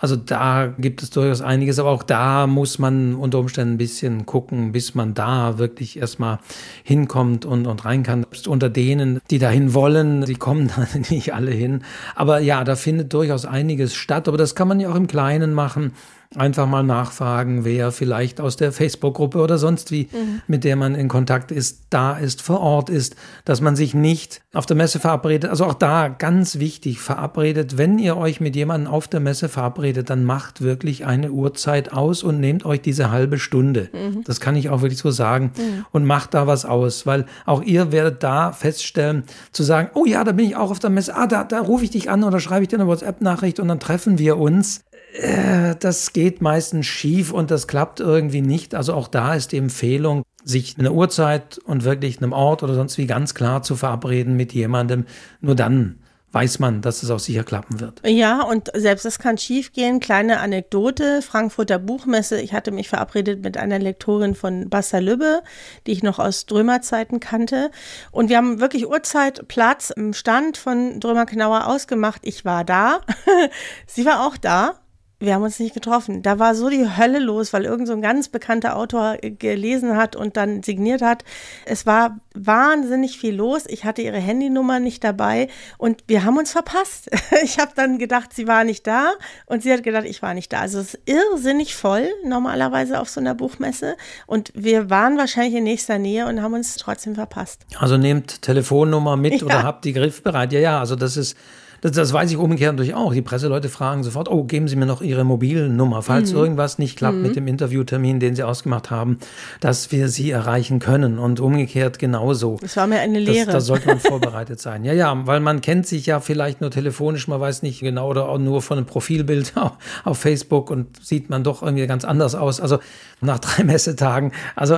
[0.03, 4.25] Also da gibt es durchaus einiges, aber auch da muss man unter Umständen ein bisschen
[4.25, 6.39] gucken, bis man da wirklich erstmal
[6.83, 8.23] hinkommt und, und rein kann.
[8.23, 11.83] Selbst unter denen, die dahin wollen, die kommen da nicht alle hin.
[12.15, 15.53] Aber ja, da findet durchaus einiges statt, aber das kann man ja auch im Kleinen
[15.53, 15.93] machen.
[16.35, 20.09] Einfach mal nachfragen, wer vielleicht aus der Facebook-Gruppe oder sonst wie,
[20.47, 23.15] mit der man in Kontakt ist, da ist, vor Ort ist,
[23.45, 25.49] dass man sich nicht auf der Messe verabredet.
[25.49, 30.09] Also auch da ganz wichtig, verabredet, wenn ihr euch mit jemandem auf der Messe verabredet,
[30.09, 33.89] dann macht wirklich eine Uhrzeit aus und nehmt euch diese halbe Stunde.
[34.25, 35.51] Das kann ich auch wirklich so sagen.
[35.91, 40.23] Und macht da was aus, weil auch ihr werdet da feststellen, zu sagen, oh ja,
[40.23, 42.39] da bin ich auch auf der Messe, ah, da, da rufe ich dich an oder
[42.39, 44.83] schreibe ich dir eine WhatsApp-Nachricht und dann treffen wir uns
[45.13, 48.75] äh, das geht meistens schief und das klappt irgendwie nicht.
[48.75, 52.97] Also auch da ist die Empfehlung, sich eine Uhrzeit und wirklich einem Ort oder sonst
[52.97, 55.05] wie ganz klar zu verabreden mit jemandem.
[55.39, 55.99] Nur dann
[56.31, 58.01] weiß man, dass es auch sicher klappen wird.
[58.03, 59.99] Ja, und selbst das kann schiefgehen.
[59.99, 62.41] Kleine Anekdote, Frankfurter Buchmesse.
[62.41, 65.43] Ich hatte mich verabredet mit einer Lektorin von Bassa Lübbe,
[65.85, 67.69] die ich noch aus Drömer-Zeiten kannte.
[68.11, 72.21] Und wir haben wirklich Uhrzeit, Platz im Stand von Drömer-Knauer ausgemacht.
[72.23, 73.01] Ich war da.
[73.85, 74.79] Sie war auch da.
[75.23, 76.21] Wir haben uns nicht getroffen.
[76.21, 80.15] Da war so die Hölle los, weil irgend so ein ganz bekannter Autor gelesen hat
[80.17, 81.23] und dann signiert hat.
[81.65, 83.63] Es war wahnsinnig viel los.
[83.67, 85.47] Ich hatte ihre Handynummer nicht dabei
[85.77, 87.09] und wir haben uns verpasst.
[87.43, 89.11] Ich habe dann gedacht, sie war nicht da
[89.47, 90.59] und sie hat gedacht, ich war nicht da.
[90.59, 93.95] Also es ist irrsinnig voll normalerweise auf so einer Buchmesse
[94.27, 97.65] und wir waren wahrscheinlich in nächster Nähe und haben uns trotzdem verpasst.
[97.77, 99.45] Also nehmt Telefonnummer mit Ja.
[99.45, 100.53] oder habt die griffbereit.
[100.53, 101.35] Ja, ja, also das ist,
[101.83, 103.11] das, das weiß ich umgekehrt natürlich auch.
[103.11, 107.17] Die Presseleute fragen sofort, oh, geben Sie mir noch Ihre Mobilnummer, falls irgendwas nicht klappt
[107.17, 109.19] mit dem Interviewtermin, den Sie ausgemacht haben,
[109.59, 111.19] dass wir Sie erreichen können.
[111.19, 112.57] Und umgekehrt genauso.
[112.61, 113.51] Das war mir eine Lehre.
[113.51, 114.85] da sollte man vorbereitet sein.
[114.85, 118.29] Ja, ja, weil man kennt sich ja vielleicht nur telefonisch, man weiß nicht genau oder
[118.29, 119.73] auch nur von einem Profilbild auf,
[120.05, 122.61] auf Facebook und sieht man doch irgendwie ganz anders aus.
[122.61, 122.79] Also
[123.19, 124.31] nach drei Messetagen.
[124.55, 124.77] Also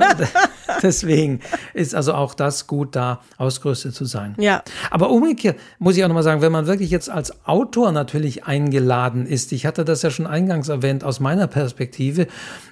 [0.82, 1.38] deswegen
[1.72, 4.34] ist also auch das gut, da ausgerüstet zu sein.
[4.38, 4.64] ja.
[4.90, 9.26] Aber umgekehrt muss ich auch nochmal sagen, wenn man wirklich jetzt als Autor natürlich eingeladen
[9.26, 12.26] ist, ich hatte das ja schon eingangs erwähnt aus meiner Perspektive,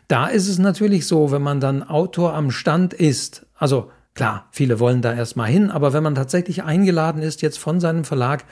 [0.09, 4.81] da ist es natürlich so, wenn man dann Autor am Stand ist, also klar, viele
[4.81, 8.45] wollen da erstmal hin, aber wenn man tatsächlich eingeladen ist jetzt von seinem Verlag,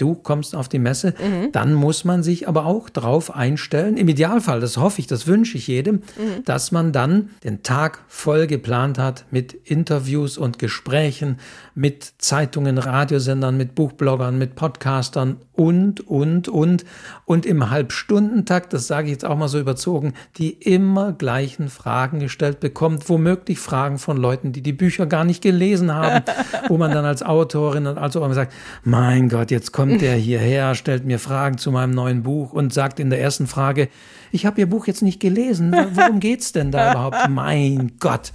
[0.00, 1.52] du kommst auf die Messe, mhm.
[1.52, 5.58] dann muss man sich aber auch darauf einstellen, im Idealfall, das hoffe ich, das wünsche
[5.58, 6.44] ich jedem, mhm.
[6.44, 11.38] dass man dann den Tag voll geplant hat mit Interviews und Gesprächen,
[11.74, 16.84] mit Zeitungen, Radiosendern, mit Buchbloggern, mit Podcastern und, und, und.
[17.26, 22.18] Und im Halbstundentakt, das sage ich jetzt auch mal so überzogen, die immer gleichen Fragen
[22.18, 26.24] gestellt bekommt, womöglich Fragen von Leuten, die die Bücher gar nicht gelesen haben,
[26.68, 28.52] wo man dann als Autorin und als Autorin sagt,
[28.84, 33.00] mein Gott, jetzt kommt der hierher, stellt mir Fragen zu meinem neuen Buch und sagt
[33.00, 33.88] in der ersten Frage,
[34.32, 37.16] ich habe Ihr Buch jetzt nicht gelesen, worum geht's denn da überhaupt?
[37.30, 38.32] Mein Gott.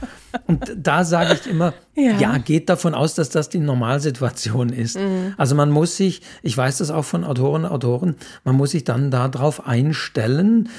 [0.48, 2.18] Und da sage ich immer, ja.
[2.18, 2.38] ja.
[2.38, 4.98] geht davon aus, dass das die Normalsituation ist.
[4.98, 5.34] Mhm.
[5.38, 8.84] Also man muss sich, ich weiß das auch von Autoren und Autoren, man muss sich
[8.84, 10.70] dann darauf einstellen,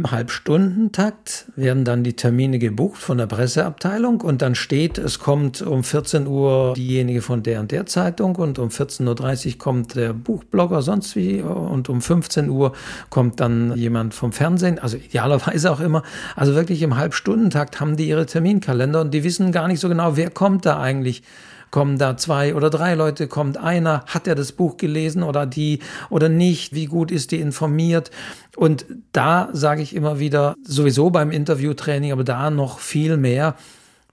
[0.00, 5.60] im Halbstundentakt werden dann die Termine gebucht von der Presseabteilung und dann steht, es kommt
[5.60, 10.14] um 14 Uhr diejenige von der und der Zeitung und um 14.30 Uhr kommt der
[10.14, 12.72] Buchblogger sonst wie und um 15 Uhr
[13.10, 16.02] kommt dann jemand vom Fernsehen, also idealerweise auch immer.
[16.34, 20.16] Also wirklich im Halbstundentakt haben die ihre Terminkalender und die wissen gar nicht so genau,
[20.16, 21.22] wer kommt da eigentlich
[21.70, 23.28] Kommen da zwei oder drei Leute?
[23.28, 24.04] Kommt einer?
[24.06, 26.74] Hat er das Buch gelesen oder die oder nicht?
[26.74, 28.10] Wie gut ist die informiert?
[28.56, 33.54] Und da sage ich immer wieder, sowieso beim Interviewtraining, aber da noch viel mehr,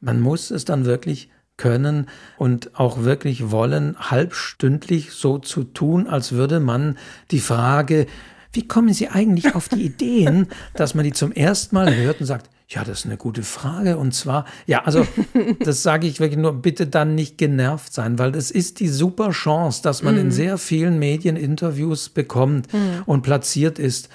[0.01, 6.33] man muss es dann wirklich können und auch wirklich wollen, halbstündlich so zu tun, als
[6.33, 6.97] würde man
[7.31, 8.05] die Frage,
[8.53, 12.27] wie kommen Sie eigentlich auf die Ideen, dass man die zum ersten Mal hört und
[12.27, 13.97] sagt, ja, das ist eine gute Frage.
[13.97, 15.07] Und zwar, ja, also
[15.63, 19.30] das sage ich wirklich nur, bitte dann nicht genervt sein, weil es ist die super
[19.30, 20.20] Chance, dass man mm.
[20.20, 20.32] in mhm.
[20.32, 23.03] sehr vielen Medien Interviews bekommt mm.
[23.05, 24.09] und platziert ist.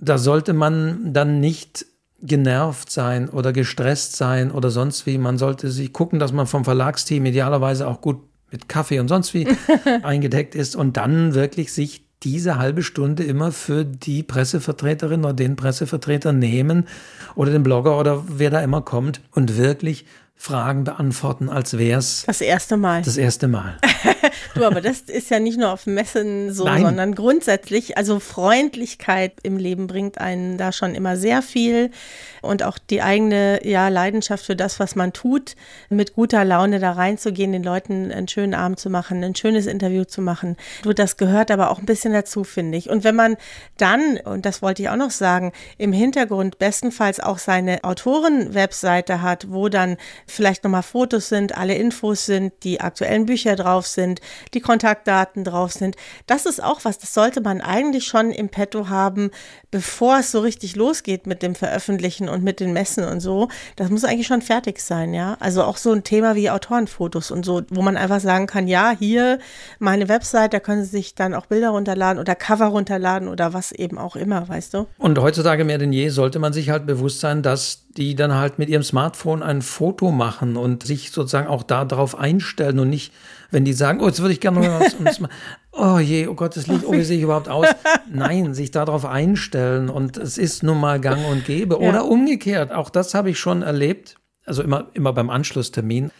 [0.00, 1.84] Da sollte man dann nicht
[2.22, 5.18] genervt sein oder gestresst sein oder sonst wie.
[5.18, 8.20] Man sollte sich gucken, dass man vom Verlagsteam idealerweise auch gut
[8.50, 9.48] mit Kaffee und sonst wie
[10.02, 15.56] eingedeckt ist und dann wirklich sich diese halbe Stunde immer für die Pressevertreterin oder den
[15.56, 16.86] Pressevertreter nehmen
[17.34, 20.04] oder den Blogger oder wer da immer kommt und wirklich
[20.42, 23.02] Fragen beantworten, als wäre es das erste Mal.
[23.02, 23.76] Das erste Mal.
[24.56, 26.82] du, aber das ist ja nicht nur auf Messen so, Nein.
[26.82, 31.92] sondern grundsätzlich, also Freundlichkeit im Leben bringt einen da schon immer sehr viel
[32.40, 35.54] und auch die eigene ja, Leidenschaft für das, was man tut,
[35.90, 40.02] mit guter Laune da reinzugehen, den Leuten einen schönen Abend zu machen, ein schönes Interview
[40.02, 40.56] zu machen.
[40.82, 42.90] Du, das gehört aber auch ein bisschen dazu, finde ich.
[42.90, 43.36] Und wenn man
[43.76, 49.52] dann, und das wollte ich auch noch sagen, im Hintergrund bestenfalls auch seine Autoren-Webseite hat,
[49.52, 49.96] wo dann
[50.32, 54.20] vielleicht nochmal Fotos sind, alle Infos sind, die aktuellen Bücher drauf sind,
[54.54, 55.96] die Kontaktdaten drauf sind.
[56.26, 59.30] Das ist auch was, das sollte man eigentlich schon im Petto haben,
[59.70, 63.48] bevor es so richtig losgeht mit dem Veröffentlichen und mit den Messen und so.
[63.76, 65.36] Das muss eigentlich schon fertig sein, ja.
[65.40, 68.94] Also auch so ein Thema wie Autorenfotos und so, wo man einfach sagen kann, ja,
[68.98, 69.38] hier
[69.78, 73.72] meine Website, da können Sie sich dann auch Bilder runterladen oder Cover runterladen oder was
[73.72, 74.86] eben auch immer, weißt du?
[74.98, 78.58] Und heutzutage mehr denn je sollte man sich halt bewusst sein, dass die dann halt
[78.58, 83.12] mit ihrem Smartphone ein Foto machen und sich sozusagen auch darauf einstellen und nicht,
[83.50, 85.20] wenn die sagen, oh, jetzt würde ich gerne mal was,
[85.72, 87.66] oh je, oh Gott, das Licht, oh, wie sehe ich überhaupt aus?
[88.12, 91.78] Nein, sich darauf einstellen und es ist nun mal gang und gäbe.
[91.80, 91.88] Ja.
[91.88, 96.10] Oder umgekehrt, auch das habe ich schon erlebt, also immer, immer beim Anschlusstermin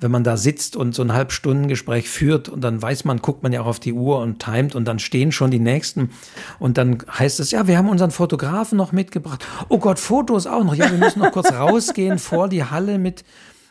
[0.00, 3.52] wenn man da sitzt und so ein Halbstundengespräch führt und dann weiß man, guckt man
[3.52, 6.10] ja auch auf die Uhr und timet und dann stehen schon die Nächsten
[6.58, 9.46] und dann heißt es, ja, wir haben unseren Fotografen noch mitgebracht.
[9.68, 10.74] Oh Gott, Fotos auch noch.
[10.74, 13.24] Ja, wir müssen noch kurz rausgehen vor die Halle mit.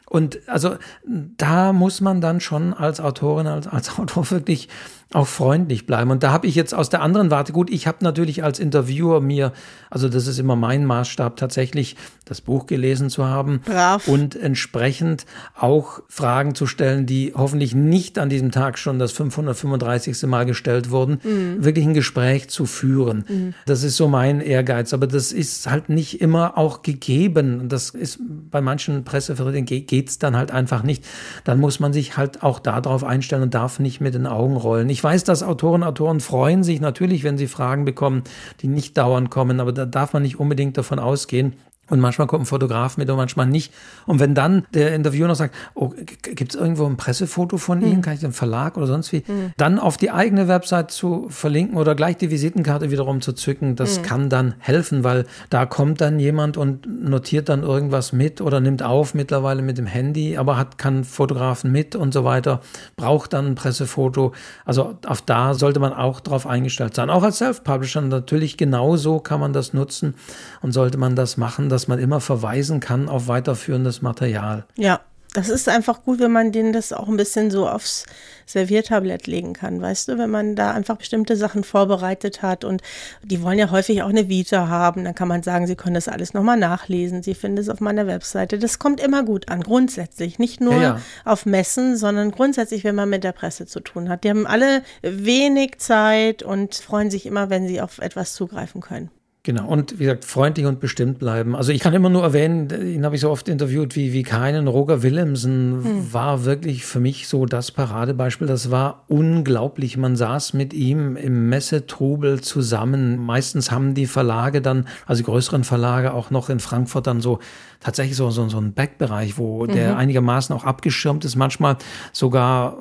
[0.08, 4.70] Und also da muss man dann schon als Autorin, als, als Autor wirklich
[5.14, 6.12] auch freundlich bleiben.
[6.12, 9.22] Und da habe ich jetzt aus der anderen Warte, gut, ich habe natürlich als Interviewer
[9.22, 9.54] mir,
[9.90, 11.96] also das ist immer mein Maßstab, tatsächlich
[12.26, 14.08] das Buch gelesen zu haben Brav.
[14.08, 20.28] und entsprechend auch Fragen zu stellen, die hoffentlich nicht an diesem Tag schon das 535.
[20.28, 21.64] Mal gestellt wurden, mhm.
[21.64, 23.26] wirklich ein Gespräch zu führen.
[23.28, 23.54] Mhm.
[23.66, 27.68] Das ist so mein Ehrgeiz, aber das ist halt nicht immer auch gegeben.
[27.68, 28.20] Das ist
[28.52, 31.04] bei manchen Pressevertretern geht es dann halt einfach nicht.
[31.46, 34.90] Dann muss man sich halt auch darauf einstellen und darf nicht mit den Augen rollen.
[34.90, 38.24] Ich ich weiß, dass Autoren und Autoren freuen sich natürlich, wenn sie Fragen bekommen,
[38.60, 41.54] die nicht dauernd kommen, aber da darf man nicht unbedingt davon ausgehen,
[41.90, 43.74] und manchmal kommt ein Fotograf mit und manchmal nicht.
[44.06, 47.96] Und wenn dann der Interviewer noch sagt, oh, gibt es irgendwo ein Pressefoto von Ihnen?
[47.96, 48.02] Hm.
[48.02, 49.24] Kann ich den Verlag oder sonst wie?
[49.26, 49.52] Hm.
[49.58, 53.98] Dann auf die eigene Website zu verlinken oder gleich die Visitenkarte wiederum zu zücken, das
[53.98, 54.04] hm.
[54.04, 58.84] kann dann helfen, weil da kommt dann jemand und notiert dann irgendwas mit oder nimmt
[58.84, 62.62] auf mittlerweile mit dem Handy, aber hat kann Fotografen mit und so weiter,
[62.96, 64.34] braucht dann ein Pressefoto.
[64.66, 67.10] Also auf da sollte man auch drauf eingestellt sein.
[67.10, 70.16] Auch als Self-Publisher natürlich genauso kann man das nutzen
[70.62, 74.66] und sollte man das machen, dass man immer verweisen kann auf weiterführendes Material.
[74.76, 75.00] Ja,
[75.34, 78.06] das ist einfach gut, wenn man denen das auch ein bisschen so aufs
[78.46, 82.82] Serviertablett legen kann, weißt du, wenn man da einfach bestimmte Sachen vorbereitet hat und
[83.24, 86.10] die wollen ja häufig auch eine Vita haben, dann kann man sagen, sie können das
[86.10, 88.60] alles nochmal nachlesen, sie finden es auf meiner Webseite.
[88.60, 91.02] Das kommt immer gut an, grundsätzlich, nicht nur ja, ja.
[91.24, 94.26] auf Messen, sondern grundsätzlich, wenn man mit der Presse zu tun hat.
[94.26, 99.12] Die haben alle wenig Zeit und freuen sich immer, wenn sie auf etwas zugreifen können.
[99.44, 101.56] Genau, und wie gesagt, freundlich und bestimmt bleiben.
[101.56, 104.68] Also ich kann immer nur erwähnen, ihn habe ich so oft interviewt wie, wie keinen.
[104.68, 106.14] Roger Willemsen hm.
[106.14, 108.48] war wirklich für mich so das Paradebeispiel.
[108.48, 109.96] Das war unglaublich.
[109.96, 113.18] Man saß mit ihm im Messetrubel zusammen.
[113.18, 117.40] Meistens haben die Verlage dann, also die größeren Verlage auch noch in Frankfurt dann so
[117.80, 119.72] tatsächlich so, so, so einen Backbereich, wo mhm.
[119.72, 121.78] der einigermaßen auch abgeschirmt ist, manchmal
[122.12, 122.78] sogar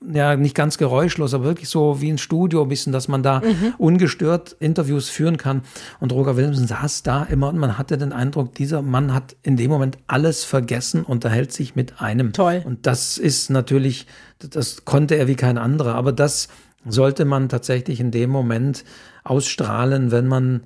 [0.00, 3.40] ja nicht ganz geräuschlos, aber wirklich so wie ein Studio ein bisschen, dass man da
[3.40, 3.74] mhm.
[3.78, 5.62] ungestört Interviews führen kann.
[6.00, 9.56] Und Roger Williamson saß da immer und man hatte den Eindruck, dieser Mann hat in
[9.56, 12.32] dem Moment alles vergessen, unterhält sich mit einem.
[12.32, 12.62] Toll.
[12.64, 14.06] Und das ist natürlich,
[14.38, 16.48] das konnte er wie kein anderer, aber das
[16.86, 18.84] sollte man tatsächlich in dem Moment
[19.24, 20.62] ausstrahlen, wenn man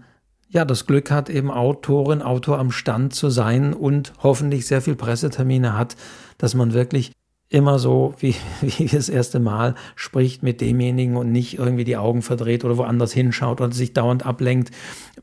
[0.53, 4.95] ja, das Glück hat, eben Autorin, Autor am Stand zu sein und hoffentlich sehr viel
[4.95, 5.97] Pressetermine hat,
[6.37, 7.13] dass man wirklich
[7.53, 12.23] immer so wie, wie das erste Mal spricht mit demjenigen und nicht irgendwie die Augen
[12.23, 14.71] verdreht oder woanders hinschaut oder sich dauernd ablenkt,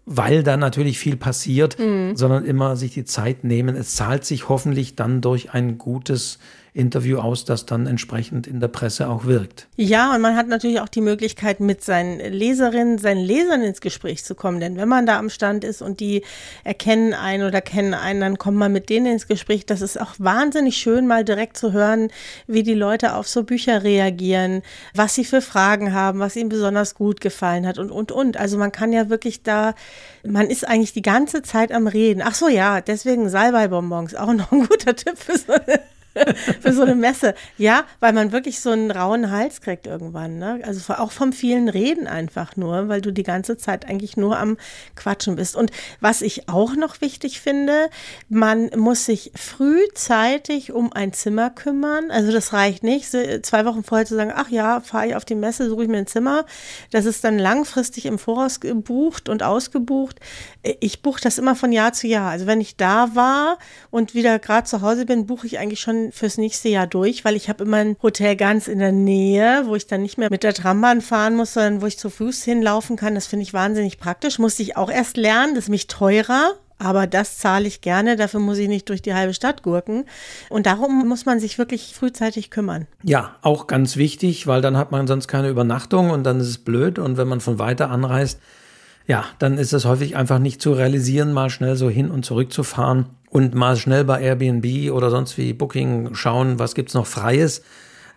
[0.05, 2.15] weil da natürlich viel passiert, mhm.
[2.15, 3.75] sondern immer sich die Zeit nehmen.
[3.75, 6.39] Es zahlt sich hoffentlich dann durch ein gutes
[6.79, 9.67] Interview aus, das dann entsprechend in der Presse auch wirkt.
[9.75, 14.23] Ja, und man hat natürlich auch die Möglichkeit, mit seinen Leserinnen, seinen Lesern ins Gespräch
[14.23, 14.59] zu kommen.
[14.59, 16.23] Denn wenn man da am Stand ist und die
[16.63, 19.65] erkennen einen oder kennen einen, dann kommt man mit denen ins Gespräch.
[19.65, 22.09] Das ist auch wahnsinnig schön, mal direkt zu hören,
[22.47, 24.61] wie die Leute auf so Bücher reagieren,
[24.95, 28.37] was sie für Fragen haben, was ihnen besonders gut gefallen hat und, und, und.
[28.37, 29.75] Also man kann ja wirklich da,
[30.25, 32.21] man ist eigentlich die ganze Zeit am Reden.
[32.23, 35.79] Ach so, ja, deswegen Salbeibonbons, auch noch ein guter Tipp für so eine
[36.61, 37.33] für so eine Messe.
[37.57, 40.37] Ja, weil man wirklich so einen rauen Hals kriegt irgendwann.
[40.37, 40.61] Ne?
[40.63, 44.57] Also auch vom vielen Reden einfach nur, weil du die ganze Zeit eigentlich nur am
[44.95, 45.55] Quatschen bist.
[45.55, 47.89] Und was ich auch noch wichtig finde,
[48.29, 52.11] man muss sich frühzeitig um ein Zimmer kümmern.
[52.11, 55.35] Also das reicht nicht, zwei Wochen vorher zu sagen, ach ja, fahre ich auf die
[55.35, 56.45] Messe, suche ich mir ein Zimmer.
[56.91, 60.19] Das ist dann langfristig im Voraus gebucht und ausgebucht.
[60.79, 62.29] Ich buche das immer von Jahr zu Jahr.
[62.29, 63.57] Also wenn ich da war
[63.91, 67.35] und wieder gerade zu Hause bin, buche ich eigentlich schon fürs nächste Jahr durch, weil
[67.35, 70.43] ich habe immer ein Hotel ganz in der Nähe, wo ich dann nicht mehr mit
[70.43, 73.15] der Trambahn fahren muss, sondern wo ich zu Fuß hinlaufen kann.
[73.15, 74.39] Das finde ich wahnsinnig praktisch.
[74.39, 75.55] Musste ich auch erst lernen.
[75.55, 76.53] Das ist mich teurer.
[76.81, 80.05] Aber das zahle ich gerne, dafür muss ich nicht durch die halbe Stadt gurken.
[80.49, 82.87] Und darum muss man sich wirklich frühzeitig kümmern.
[83.03, 86.57] Ja, auch ganz wichtig, weil dann hat man sonst keine Übernachtung und dann ist es
[86.57, 86.97] blöd.
[86.97, 88.39] Und wenn man von weiter anreist,
[89.07, 92.53] ja, dann ist es häufig einfach nicht zu realisieren, mal schnell so hin und zurück
[92.53, 97.05] zu fahren und mal schnell bei Airbnb oder sonst wie Booking schauen, was gibt's noch
[97.05, 97.61] Freies,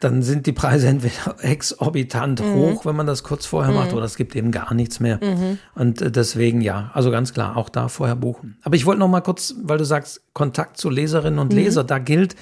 [0.00, 2.54] dann sind die Preise entweder exorbitant mhm.
[2.54, 3.78] hoch, wenn man das kurz vorher mhm.
[3.78, 5.18] macht, oder es gibt eben gar nichts mehr.
[5.22, 5.58] Mhm.
[5.74, 8.56] Und äh, deswegen ja, also ganz klar, auch da vorher buchen.
[8.62, 11.58] Aber ich wollte noch mal kurz, weil du sagst, Kontakt zu Leserinnen und mhm.
[11.58, 12.36] Leser, da gilt,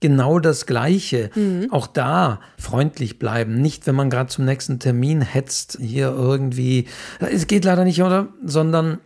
[0.00, 1.30] genau das Gleiche.
[1.34, 1.68] Mhm.
[1.70, 3.60] Auch da freundlich bleiben.
[3.60, 6.86] Nicht, wenn man gerade zum nächsten Termin hetzt, hier irgendwie,
[7.20, 8.28] es geht leider nicht, oder?
[8.44, 8.98] Sondern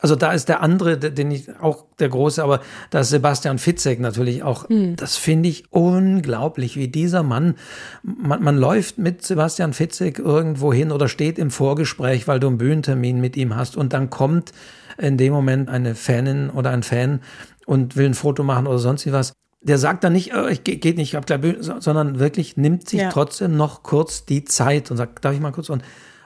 [0.00, 3.98] also da ist der andere, den ich auch der große, aber da ist Sebastian Fitzek
[3.98, 4.68] natürlich auch.
[4.68, 4.94] Hm.
[4.94, 7.56] Das finde ich unglaublich, wie dieser Mann.
[8.04, 12.58] Man, man läuft mit Sebastian Fitzek irgendwo hin oder steht im Vorgespräch, weil du einen
[12.58, 14.52] Bühnentermin mit ihm hast und dann kommt
[14.98, 17.20] in dem Moment eine Fanin oder ein Fan
[17.66, 19.32] und will ein Foto machen oder sonst wie was.
[19.62, 22.56] Der sagt dann nicht, oh, ich ge geht nicht, ich hab gleich Bühne, sondern wirklich
[22.56, 23.10] nimmt sich ja.
[23.10, 25.82] trotzdem noch kurz die Zeit und sagt, darf ich mal kurz und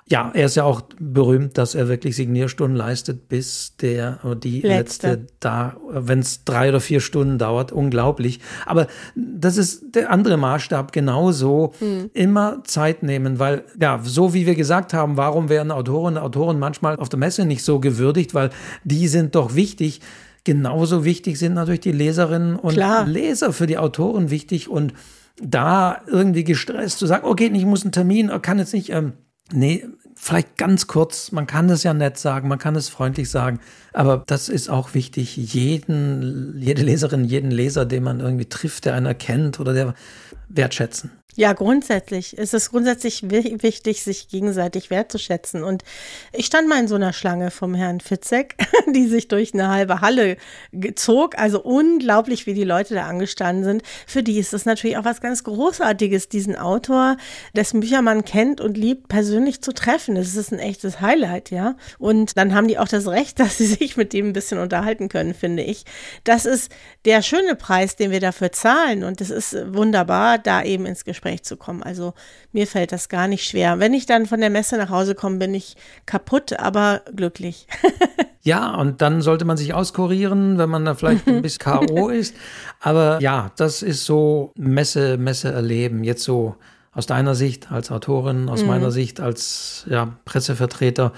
[0.08, 4.60] ja, er ist ja auch berühmt, dass er wirklich Signierstunden leistet, bis der oder die
[4.60, 8.40] letzte, letzte da, wenn es drei oder vier Stunden dauert, unglaublich.
[8.66, 11.72] Aber das ist der andere Maßstab genauso.
[11.78, 12.10] Hm.
[12.14, 16.58] Immer Zeit nehmen, weil ja, so wie wir gesagt haben, warum werden Autorinnen und Autoren
[16.58, 18.50] manchmal auf der Messe nicht so gewürdigt, weil
[18.84, 20.00] die sind doch wichtig.
[20.44, 23.06] Genauso wichtig sind natürlich die Leserinnen und Klar.
[23.06, 24.92] Leser für die Autoren wichtig und
[25.40, 29.12] da irgendwie gestresst zu sagen, okay, ich muss einen Termin, kann jetzt nicht ähm,
[29.52, 33.58] Nee, vielleicht ganz kurz, man kann es ja nett sagen, man kann es freundlich sagen,
[33.92, 38.94] aber das ist auch wichtig, jeden, jede Leserin, jeden Leser, den man irgendwie trifft, der
[38.94, 39.94] einen erkennt oder der
[40.54, 41.10] wertschätzen.
[41.34, 45.64] Ja, grundsätzlich ist es grundsätzlich wichtig, sich gegenseitig wertzuschätzen.
[45.64, 45.82] Und
[46.34, 48.56] ich stand mal in so einer Schlange vom Herrn Fitzek,
[48.94, 50.36] die sich durch eine halbe Halle
[50.94, 51.38] zog.
[51.38, 53.82] Also unglaublich, wie die Leute da angestanden sind.
[54.06, 57.16] Für die ist es natürlich auch was ganz Großartiges, diesen Autor,
[57.56, 60.16] dessen Bücher man kennt und liebt, persönlich zu treffen.
[60.16, 61.76] Das ist ein echtes Highlight, ja.
[61.98, 65.08] Und dann haben die auch das Recht, dass sie sich mit dem ein bisschen unterhalten
[65.08, 65.86] können, finde ich.
[66.24, 66.70] Das ist
[67.06, 69.02] der schöne Preis, den wir dafür zahlen.
[69.02, 71.82] Und es ist wunderbar, da eben ins Gespräch zu kommen.
[71.82, 72.14] Also
[72.52, 73.78] mir fällt das gar nicht schwer.
[73.78, 75.76] Wenn ich dann von der Messe nach Hause komme, bin ich
[76.06, 77.66] kaputt, aber glücklich.
[78.44, 82.08] Ja, und dann sollte man sich auskurieren, wenn man da vielleicht ein bisschen K.O.
[82.08, 82.34] ist.
[82.80, 86.02] Aber ja, das ist so Messe, Messe erleben.
[86.02, 86.56] Jetzt so
[86.92, 88.68] aus deiner Sicht als Autorin, aus mhm.
[88.68, 91.12] meiner Sicht als ja, Pressevertreter,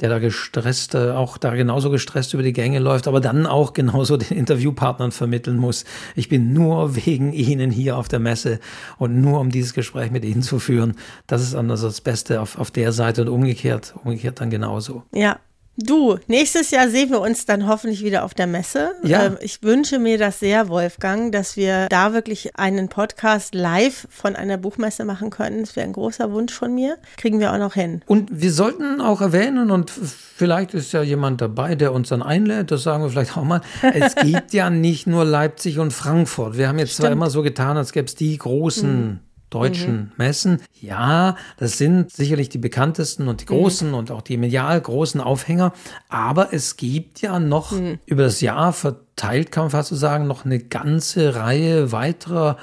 [0.00, 4.16] der da gestresst, auch da genauso gestresst über die Gänge läuft, aber dann auch genauso
[4.16, 5.84] den Interviewpartnern vermitteln muss.
[6.14, 8.60] Ich bin nur wegen Ihnen hier auf der Messe
[8.98, 10.94] und nur um dieses Gespräch mit Ihnen zu führen.
[11.26, 15.02] Das ist anders das Beste auf, auf der Seite und umgekehrt, umgekehrt dann genauso.
[15.12, 15.38] Ja,
[15.76, 18.92] Du, nächstes Jahr sehen wir uns dann hoffentlich wieder auf der Messe.
[19.02, 19.26] Ja.
[19.26, 24.36] Ähm, ich wünsche mir das sehr, Wolfgang, dass wir da wirklich einen Podcast live von
[24.36, 25.62] einer Buchmesse machen können.
[25.62, 26.96] Das wäre ein großer Wunsch von mir.
[27.16, 28.02] Kriegen wir auch noch hin.
[28.06, 32.70] Und wir sollten auch erwähnen, und vielleicht ist ja jemand dabei, der uns dann einlädt,
[32.70, 36.56] das sagen wir vielleicht auch mal, es gibt ja nicht nur Leipzig und Frankfurt.
[36.56, 37.06] Wir haben jetzt Stimmt.
[37.06, 39.20] zwar immer so getan, als gäbe es die großen mhm
[39.54, 40.12] deutschen mhm.
[40.16, 40.60] Messen.
[40.80, 43.58] Ja, das sind sicherlich die bekanntesten und die mhm.
[43.58, 43.94] großen mhm.
[43.94, 45.72] und auch die medial großen Aufhänger.
[46.08, 47.98] Aber es gibt ja noch mhm.
[48.06, 52.56] über das Jahr verteilt, kann man fast so sagen, noch eine ganze Reihe weiterer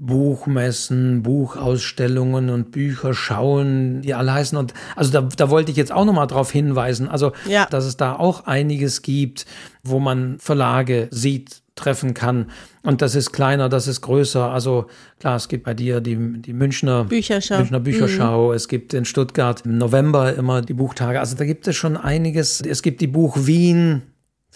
[0.00, 4.56] Buchmessen, Buchausstellungen und Bücher schauen, die alle heißen.
[4.56, 7.66] Und also da, da wollte ich jetzt auch nochmal darauf hinweisen, also ja.
[7.66, 9.44] dass es da auch einiges gibt,
[9.84, 12.46] wo man Verlage sieht, treffen kann.
[12.82, 14.50] Und das ist kleiner, das ist größer.
[14.50, 14.86] Also
[15.18, 17.58] klar, es gibt bei dir die, die Münchner Bücherschau.
[17.58, 18.48] Münchner Bücherschau.
[18.48, 18.54] Mhm.
[18.54, 21.20] Es gibt in Stuttgart im November immer die Buchtage.
[21.20, 22.60] Also da gibt es schon einiges.
[22.60, 24.02] Es gibt die Buch Wien,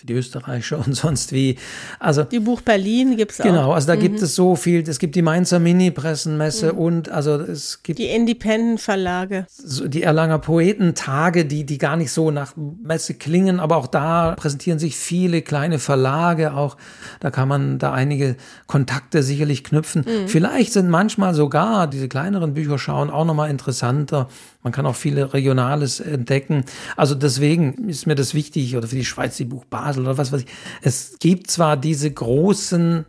[0.05, 1.57] die Österreicher und sonst wie.
[1.99, 3.45] Also die Buch Berlin gibt es auch.
[3.45, 4.01] Genau, also da mhm.
[4.01, 4.89] gibt es so viel.
[4.89, 6.79] Es gibt die Mainzer Mini-Pressenmesse mhm.
[6.79, 9.47] und also es gibt die Independent Verlage,
[9.87, 14.79] die Erlanger Poetentage, die die gar nicht so nach Messe klingen, aber auch da präsentieren
[14.79, 16.55] sich viele kleine Verlage.
[16.55, 16.77] Auch
[17.21, 18.37] da kann man da einige
[18.67, 20.05] Kontakte sicherlich knüpfen.
[20.07, 20.29] Mhm.
[20.29, 24.29] Vielleicht sind manchmal sogar diese kleineren Bücherschauen auch noch mal interessanter
[24.65, 26.65] man kann auch viele Regionales entdecken.
[26.97, 30.33] Also deswegen ist mir das wichtig, oder für die Schweiz die Buch Basel oder was
[30.33, 30.49] weiß ich.
[30.83, 33.05] Es gibt zwar diese großen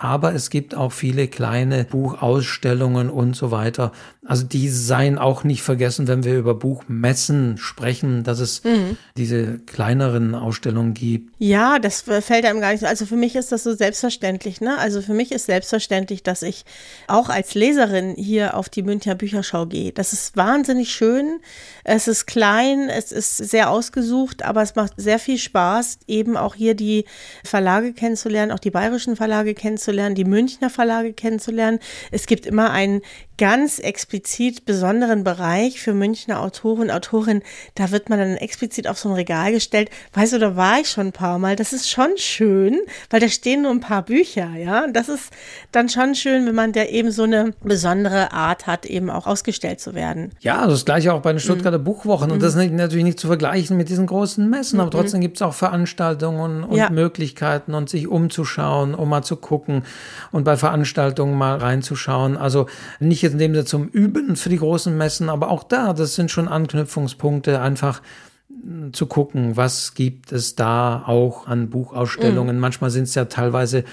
[0.00, 3.90] aber es gibt auch viele kleine Buchausstellungen und so weiter.
[4.28, 8.98] Also die seien auch nicht vergessen, wenn wir über Buchmessen sprechen, dass es mhm.
[9.16, 11.32] diese kleineren Ausstellungen gibt.
[11.38, 12.86] Ja, das fällt einem gar nicht so.
[12.86, 14.60] Also für mich ist das so selbstverständlich.
[14.60, 14.76] Ne?
[14.76, 16.66] Also für mich ist selbstverständlich, dass ich
[17.06, 19.92] auch als Leserin hier auf die Münchner Bücherschau gehe.
[19.92, 21.40] Das ist wahnsinnig schön.
[21.84, 26.54] Es ist klein, es ist sehr ausgesucht, aber es macht sehr viel Spaß, eben auch
[26.54, 27.06] hier die
[27.44, 31.78] Verlage kennenzulernen, auch die bayerischen Verlage kennenzulernen, die Münchner Verlage kennenzulernen.
[32.10, 33.00] Es gibt immer einen
[33.38, 37.42] ganz explizit besonderen Bereich für Münchner Autoren und Autorinnen.
[37.76, 39.90] Da wird man dann explizit auf so ein Regal gestellt.
[40.12, 41.56] Weißt du, da war ich schon ein paar Mal.
[41.56, 42.80] Das ist schon schön,
[43.10, 44.84] weil da stehen nur ein paar Bücher, ja.
[44.84, 45.30] Und das ist
[45.72, 49.80] dann schon schön, wenn man da eben so eine besondere Art hat, eben auch ausgestellt
[49.80, 50.32] zu werden.
[50.40, 51.84] Ja, das gleiche auch bei den Stuttgarter mhm.
[51.84, 52.32] Buchwochen.
[52.32, 55.00] Und das ist natürlich nicht zu vergleichen mit diesen großen Messen, aber mhm.
[55.00, 56.90] trotzdem gibt es auch Veranstaltungen und ja.
[56.90, 59.84] Möglichkeiten und sich umzuschauen, um mal zu gucken
[60.32, 62.36] und bei Veranstaltungen mal reinzuschauen.
[62.36, 62.66] Also
[62.98, 66.14] nicht jetzt in dem Sinne zum Üben für die großen Messen, aber auch da, das
[66.14, 68.02] sind schon Anknüpfungspunkte, einfach
[68.48, 72.56] hm, zu gucken, was gibt es da auch an Buchausstellungen.
[72.56, 72.60] Mhm.
[72.60, 73.84] Manchmal sind es ja teilweise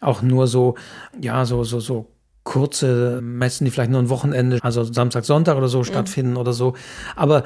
[0.00, 0.76] auch nur so,
[1.20, 2.10] ja, so, so, so
[2.44, 5.84] kurze Messen, die vielleicht nur ein Wochenende, also Samstag, Sonntag oder so mhm.
[5.84, 6.74] stattfinden oder so.
[7.16, 7.44] Aber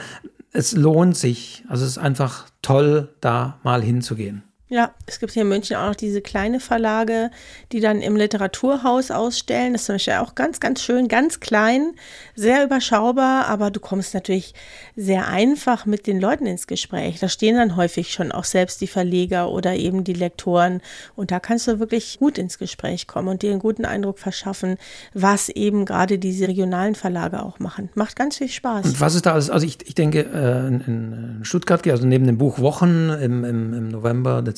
[0.53, 1.65] es lohnt sich.
[1.69, 4.43] Also es ist einfach toll, da mal hinzugehen.
[4.71, 7.31] Ja, es gibt hier in München auch noch diese kleine Verlage,
[7.73, 9.73] die dann im Literaturhaus ausstellen.
[9.73, 11.95] Das ist zum Beispiel auch ganz, ganz schön, ganz klein,
[12.35, 14.53] sehr überschaubar, aber du kommst natürlich
[14.95, 17.19] sehr einfach mit den Leuten ins Gespräch.
[17.19, 20.83] Da stehen dann häufig schon auch selbst die Verleger oder eben die Lektoren
[21.17, 24.77] und da kannst du wirklich gut ins Gespräch kommen und dir einen guten Eindruck verschaffen,
[25.15, 27.89] was eben gerade diese regionalen Verlage auch machen.
[27.95, 28.85] Macht ganz viel Spaß.
[28.85, 29.49] Und was ist da alles?
[29.49, 33.89] Also ich, ich denke, äh, in, Stuttgart, also neben dem Buch Wochen im, im, im
[33.89, 34.58] November, Dezember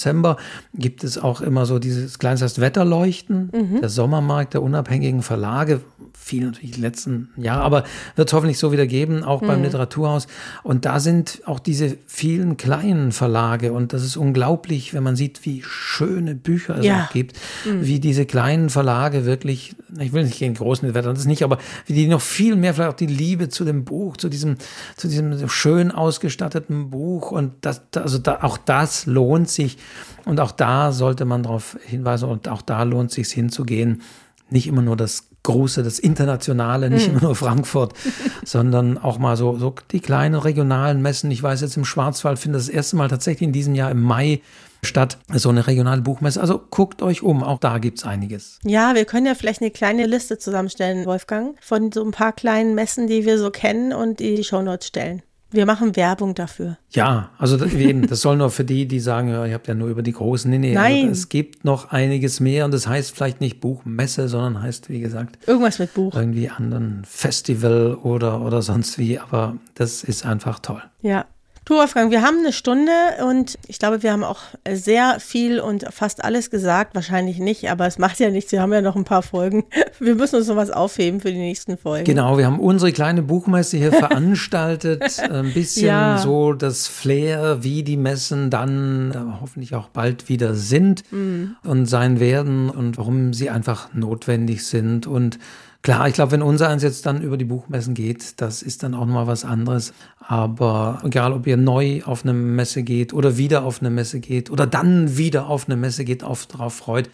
[0.74, 3.80] gibt es auch immer so dieses kleine heißt Wetterleuchten, mhm.
[3.80, 5.80] der Sommermarkt der unabhängigen Verlage,
[6.20, 7.84] viel natürlich letzten Jahre, aber
[8.14, 9.46] wird es hoffentlich so wieder geben, auch mhm.
[9.46, 10.28] beim Literaturhaus.
[10.62, 15.44] Und da sind auch diese vielen kleinen Verlage und das ist unglaublich, wenn man sieht,
[15.44, 17.04] wie schöne Bücher es ja.
[17.04, 17.84] auch gibt, mhm.
[17.84, 21.94] wie diese kleinen Verlage wirklich, ich will nicht gegen großen Wetter, das nicht, aber wie
[21.94, 24.56] die noch viel mehr vielleicht auch die Liebe zu dem Buch, zu diesem,
[24.96, 29.78] zu diesem schön ausgestatteten Buch und das, also da, auch das lohnt sich
[30.24, 34.02] und auch da sollte man darauf hinweisen und auch da lohnt es sich hinzugehen.
[34.50, 37.94] Nicht immer nur das Große, das Internationale, nicht immer nur Frankfurt,
[38.44, 41.30] sondern auch mal so, so die kleinen regionalen Messen.
[41.30, 44.42] Ich weiß jetzt im Schwarzwald findet das erste Mal tatsächlich in diesem Jahr im Mai
[44.82, 46.40] statt, so eine regionale Buchmesse.
[46.40, 48.58] Also guckt euch um, auch da gibt's einiges.
[48.64, 52.74] Ja, wir können ja vielleicht eine kleine Liste zusammenstellen, Wolfgang, von so ein paar kleinen
[52.74, 55.22] Messen, die wir so kennen und die die Shownotes stellen.
[55.52, 56.78] Wir machen Werbung dafür.
[56.90, 59.74] Ja, also das, eben, das soll nur für die, die sagen, ja, ihr habt ja
[59.74, 60.50] nur über die großen.
[60.50, 61.08] Nee, nee, Nein.
[61.08, 65.00] Also es gibt noch einiges mehr und das heißt vielleicht nicht Buchmesse, sondern heißt, wie
[65.00, 66.14] gesagt, Irgendwas mit Buch.
[66.14, 69.18] irgendwie anderen Festival oder, oder sonst wie.
[69.18, 70.82] Aber das ist einfach toll.
[71.02, 71.24] Ja.
[71.70, 72.90] Du, Wolfgang, wir haben eine Stunde
[73.28, 76.96] und ich glaube, wir haben auch sehr viel und fast alles gesagt.
[76.96, 78.50] Wahrscheinlich nicht, aber es macht ja nichts.
[78.50, 79.62] Wir haben ja noch ein paar Folgen.
[80.00, 82.06] Wir müssen uns noch was aufheben für die nächsten Folgen.
[82.06, 83.92] Genau, wir haben unsere kleine Buchmesse hier
[84.42, 85.20] veranstaltet.
[85.20, 86.18] Ein bisschen Ja.
[86.18, 92.18] so das Flair, wie die Messen dann äh, hoffentlich auch bald wieder sind und sein
[92.18, 95.06] werden und warum sie einfach notwendig sind.
[95.06, 95.38] Und
[95.82, 98.94] klar, ich glaube, wenn unser eins jetzt dann über die Buchmessen geht, das ist dann
[98.94, 99.92] auch nochmal was anderes.
[100.18, 104.50] Aber egal, ob ihr neu auf eine Messe geht oder wieder auf eine Messe geht
[104.50, 107.10] oder dann wieder auf eine Messe geht, auf drauf freut.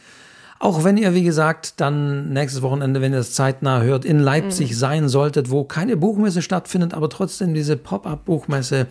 [0.59, 4.77] Auch wenn ihr, wie gesagt, dann nächstes Wochenende, wenn ihr es zeitnah hört, in Leipzig
[4.79, 8.87] sein solltet, wo keine Buchmesse stattfindet, aber trotzdem diese Pop-up-Buchmesse,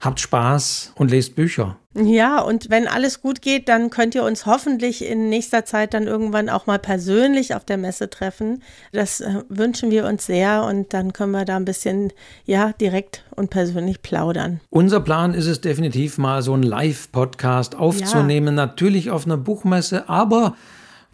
[0.00, 1.76] habt Spaß und lest Bücher.
[1.94, 6.06] Ja, und wenn alles gut geht, dann könnt ihr uns hoffentlich in nächster Zeit dann
[6.06, 8.62] irgendwann auch mal persönlich auf der Messe treffen.
[8.92, 12.12] Das äh, wünschen wir uns sehr und dann können wir da ein bisschen,
[12.44, 14.60] ja, direkt und persönlich plaudern.
[14.70, 20.54] Unser Plan ist es definitiv mal so einen Live-Podcast aufzunehmen, natürlich auf einer Buchmesse, aber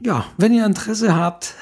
[0.01, 1.55] ja, wenn ihr Interesse habt,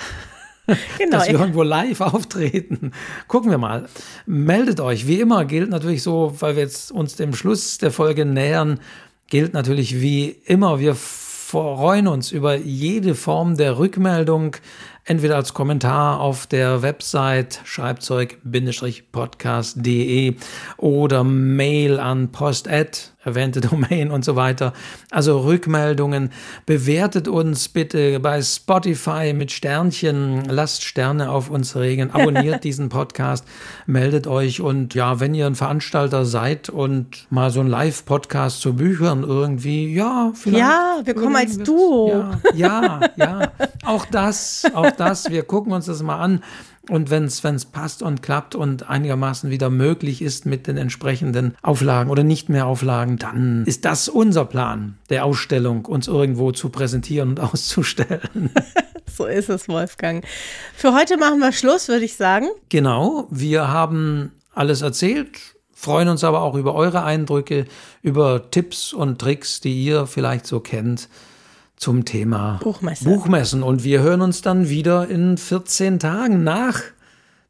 [0.99, 1.19] Genau.
[1.19, 2.93] dass wir irgendwo live auftreten.
[3.27, 3.89] Gucken wir mal.
[4.27, 5.09] Meldet euch.
[5.09, 8.79] Wie immer gilt natürlich so, weil wir jetzt uns dem Schluss der Folge nähern,
[9.29, 14.57] gilt natürlich wie immer, wir freuen uns über jede Form der Rückmeldung,
[15.05, 20.37] entweder als Kommentar auf der Website schreibzeug-podcast.de
[20.77, 24.73] oder Mail an post@ erwähnte Domain und so weiter.
[25.11, 26.31] Also Rückmeldungen.
[26.67, 30.45] Bewertet uns bitte bei Spotify mit Sternchen.
[30.47, 32.11] Lasst Sterne auf uns regen.
[32.13, 33.45] Abonniert diesen Podcast.
[33.87, 34.61] Meldet euch.
[34.61, 39.95] Und ja, wenn ihr ein Veranstalter seid und mal so ein Live-Podcast zu Büchern irgendwie,
[39.95, 40.59] ja, vielleicht.
[40.59, 42.09] Ja, wir kommen als Duo.
[42.09, 43.53] Ja, ja, ja.
[43.85, 45.31] Auch das, auch das.
[45.31, 46.43] Wir gucken uns das mal an.
[46.89, 52.11] Und wenn es passt und klappt und einigermaßen wieder möglich ist mit den entsprechenden Auflagen
[52.11, 57.31] oder nicht mehr Auflagen, dann ist das unser Plan der Ausstellung, uns irgendwo zu präsentieren
[57.31, 58.51] und auszustellen.
[59.15, 60.25] So ist es, Wolfgang.
[60.75, 62.49] Für heute machen wir Schluss, würde ich sagen.
[62.71, 65.39] Genau, wir haben alles erzählt,
[65.75, 67.67] freuen uns aber auch über eure Eindrücke,
[68.01, 71.11] über Tipps und Tricks, die ihr vielleicht so kennt
[71.83, 73.05] zum Thema Buchmesse.
[73.05, 73.63] Buchmessen.
[73.65, 76.81] Und wir hören uns dann wieder in 14 Tagen nach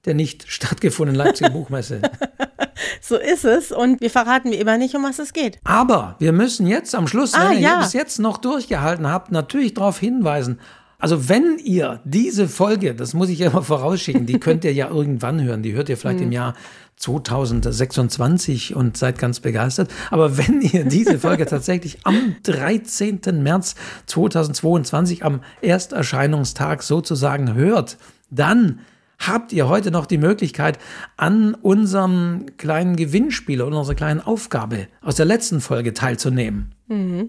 [0.07, 2.01] der nicht stattgefundenen Leipziger Buchmesse.
[3.03, 3.71] So ist es.
[3.73, 5.59] Und wir verraten wie immer nicht, um was es geht.
[5.65, 7.81] Aber wir müssen jetzt am Schluss, Ah, wenn ihr ja.
[7.81, 10.59] bis jetzt noch durchgehalten habt, natürlich darauf hinweisen.
[10.99, 14.89] Also wenn ihr diese Folge, das muss ich ja mal vorausschicken, die könnt ihr ja
[14.91, 16.55] irgendwann hören, die hört ihr vielleicht im Jahr
[17.03, 19.91] 2026 und seid ganz begeistert.
[20.11, 23.21] Aber wenn ihr diese Folge tatsächlich am 13.
[23.43, 23.75] März
[24.07, 27.99] 2022, am Ersterscheinungstag sozusagen hört,
[28.31, 28.81] dann
[29.19, 30.79] habt ihr heute noch die Möglichkeit,
[31.17, 36.73] an unserem kleinen Gewinnspiel oder unserer kleinen Aufgabe aus der letzten Folge teilzunehmen.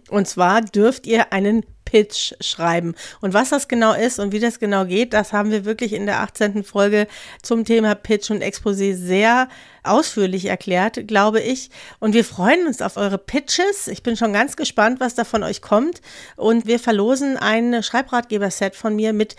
[0.10, 2.96] Und zwar dürft ihr einen Pitch schreiben.
[3.22, 6.06] Und was das genau ist und wie das genau geht, das haben wir wirklich in
[6.06, 6.64] der 18.
[6.64, 7.08] Folge
[7.42, 9.48] zum Thema Pitch und Exposé sehr
[9.84, 11.70] ausführlich erklärt, glaube ich.
[12.00, 13.88] Und wir freuen uns auf eure Pitches.
[13.88, 16.02] Ich bin schon ganz gespannt, was da von euch kommt.
[16.36, 19.36] Und wir verlosen ein Schreibratgeber-Set von mir mit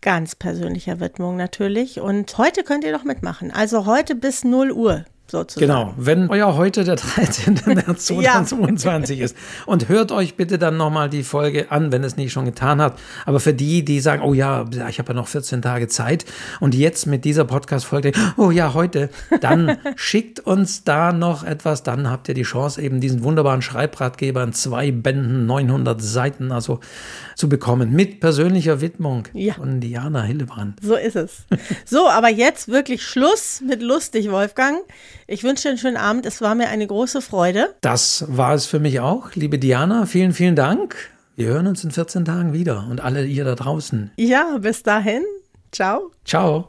[0.00, 2.00] ganz persönlicher Widmung natürlich.
[2.00, 3.50] Und heute könnt ihr doch mitmachen.
[3.50, 5.66] Also heute bis 0 Uhr sozusagen.
[5.66, 7.60] Genau, wenn euer heute der 13.
[7.66, 8.44] März Ja.
[8.44, 9.36] 2022 ist.
[9.66, 13.00] Und hört euch bitte dann nochmal die Folge an, wenn es nicht schon getan habt.
[13.26, 16.24] Aber für die, die sagen, oh ja, ich habe ja noch 14 Tage Zeit
[16.60, 19.10] und jetzt mit dieser Podcast-Folge, oh ja, heute,
[19.40, 21.82] dann schickt uns da noch etwas.
[21.82, 26.80] Dann habt ihr die Chance, eben diesen wunderbaren Schreibratgeber in zwei Bänden, 900 Seiten, also
[27.36, 27.92] zu bekommen.
[27.92, 29.54] Mit persönlicher Widmung Ja.
[29.54, 30.78] von Diana Hillebrand.
[30.82, 31.44] So ist es.
[31.84, 34.78] So, aber jetzt wirklich Schluss mit lustig, Wolfgang.
[35.32, 36.26] Ich wünsche dir einen schönen Abend.
[36.26, 37.72] Es war mir eine große Freude.
[37.82, 39.32] Das war es für mich auch.
[39.36, 40.96] Liebe Diana, vielen, vielen Dank.
[41.36, 44.10] Wir hören uns in 14 Tagen wieder und alle ihr da draußen.
[44.16, 45.22] Ja, bis dahin.
[45.70, 46.10] Ciao.
[46.24, 46.68] Ciao.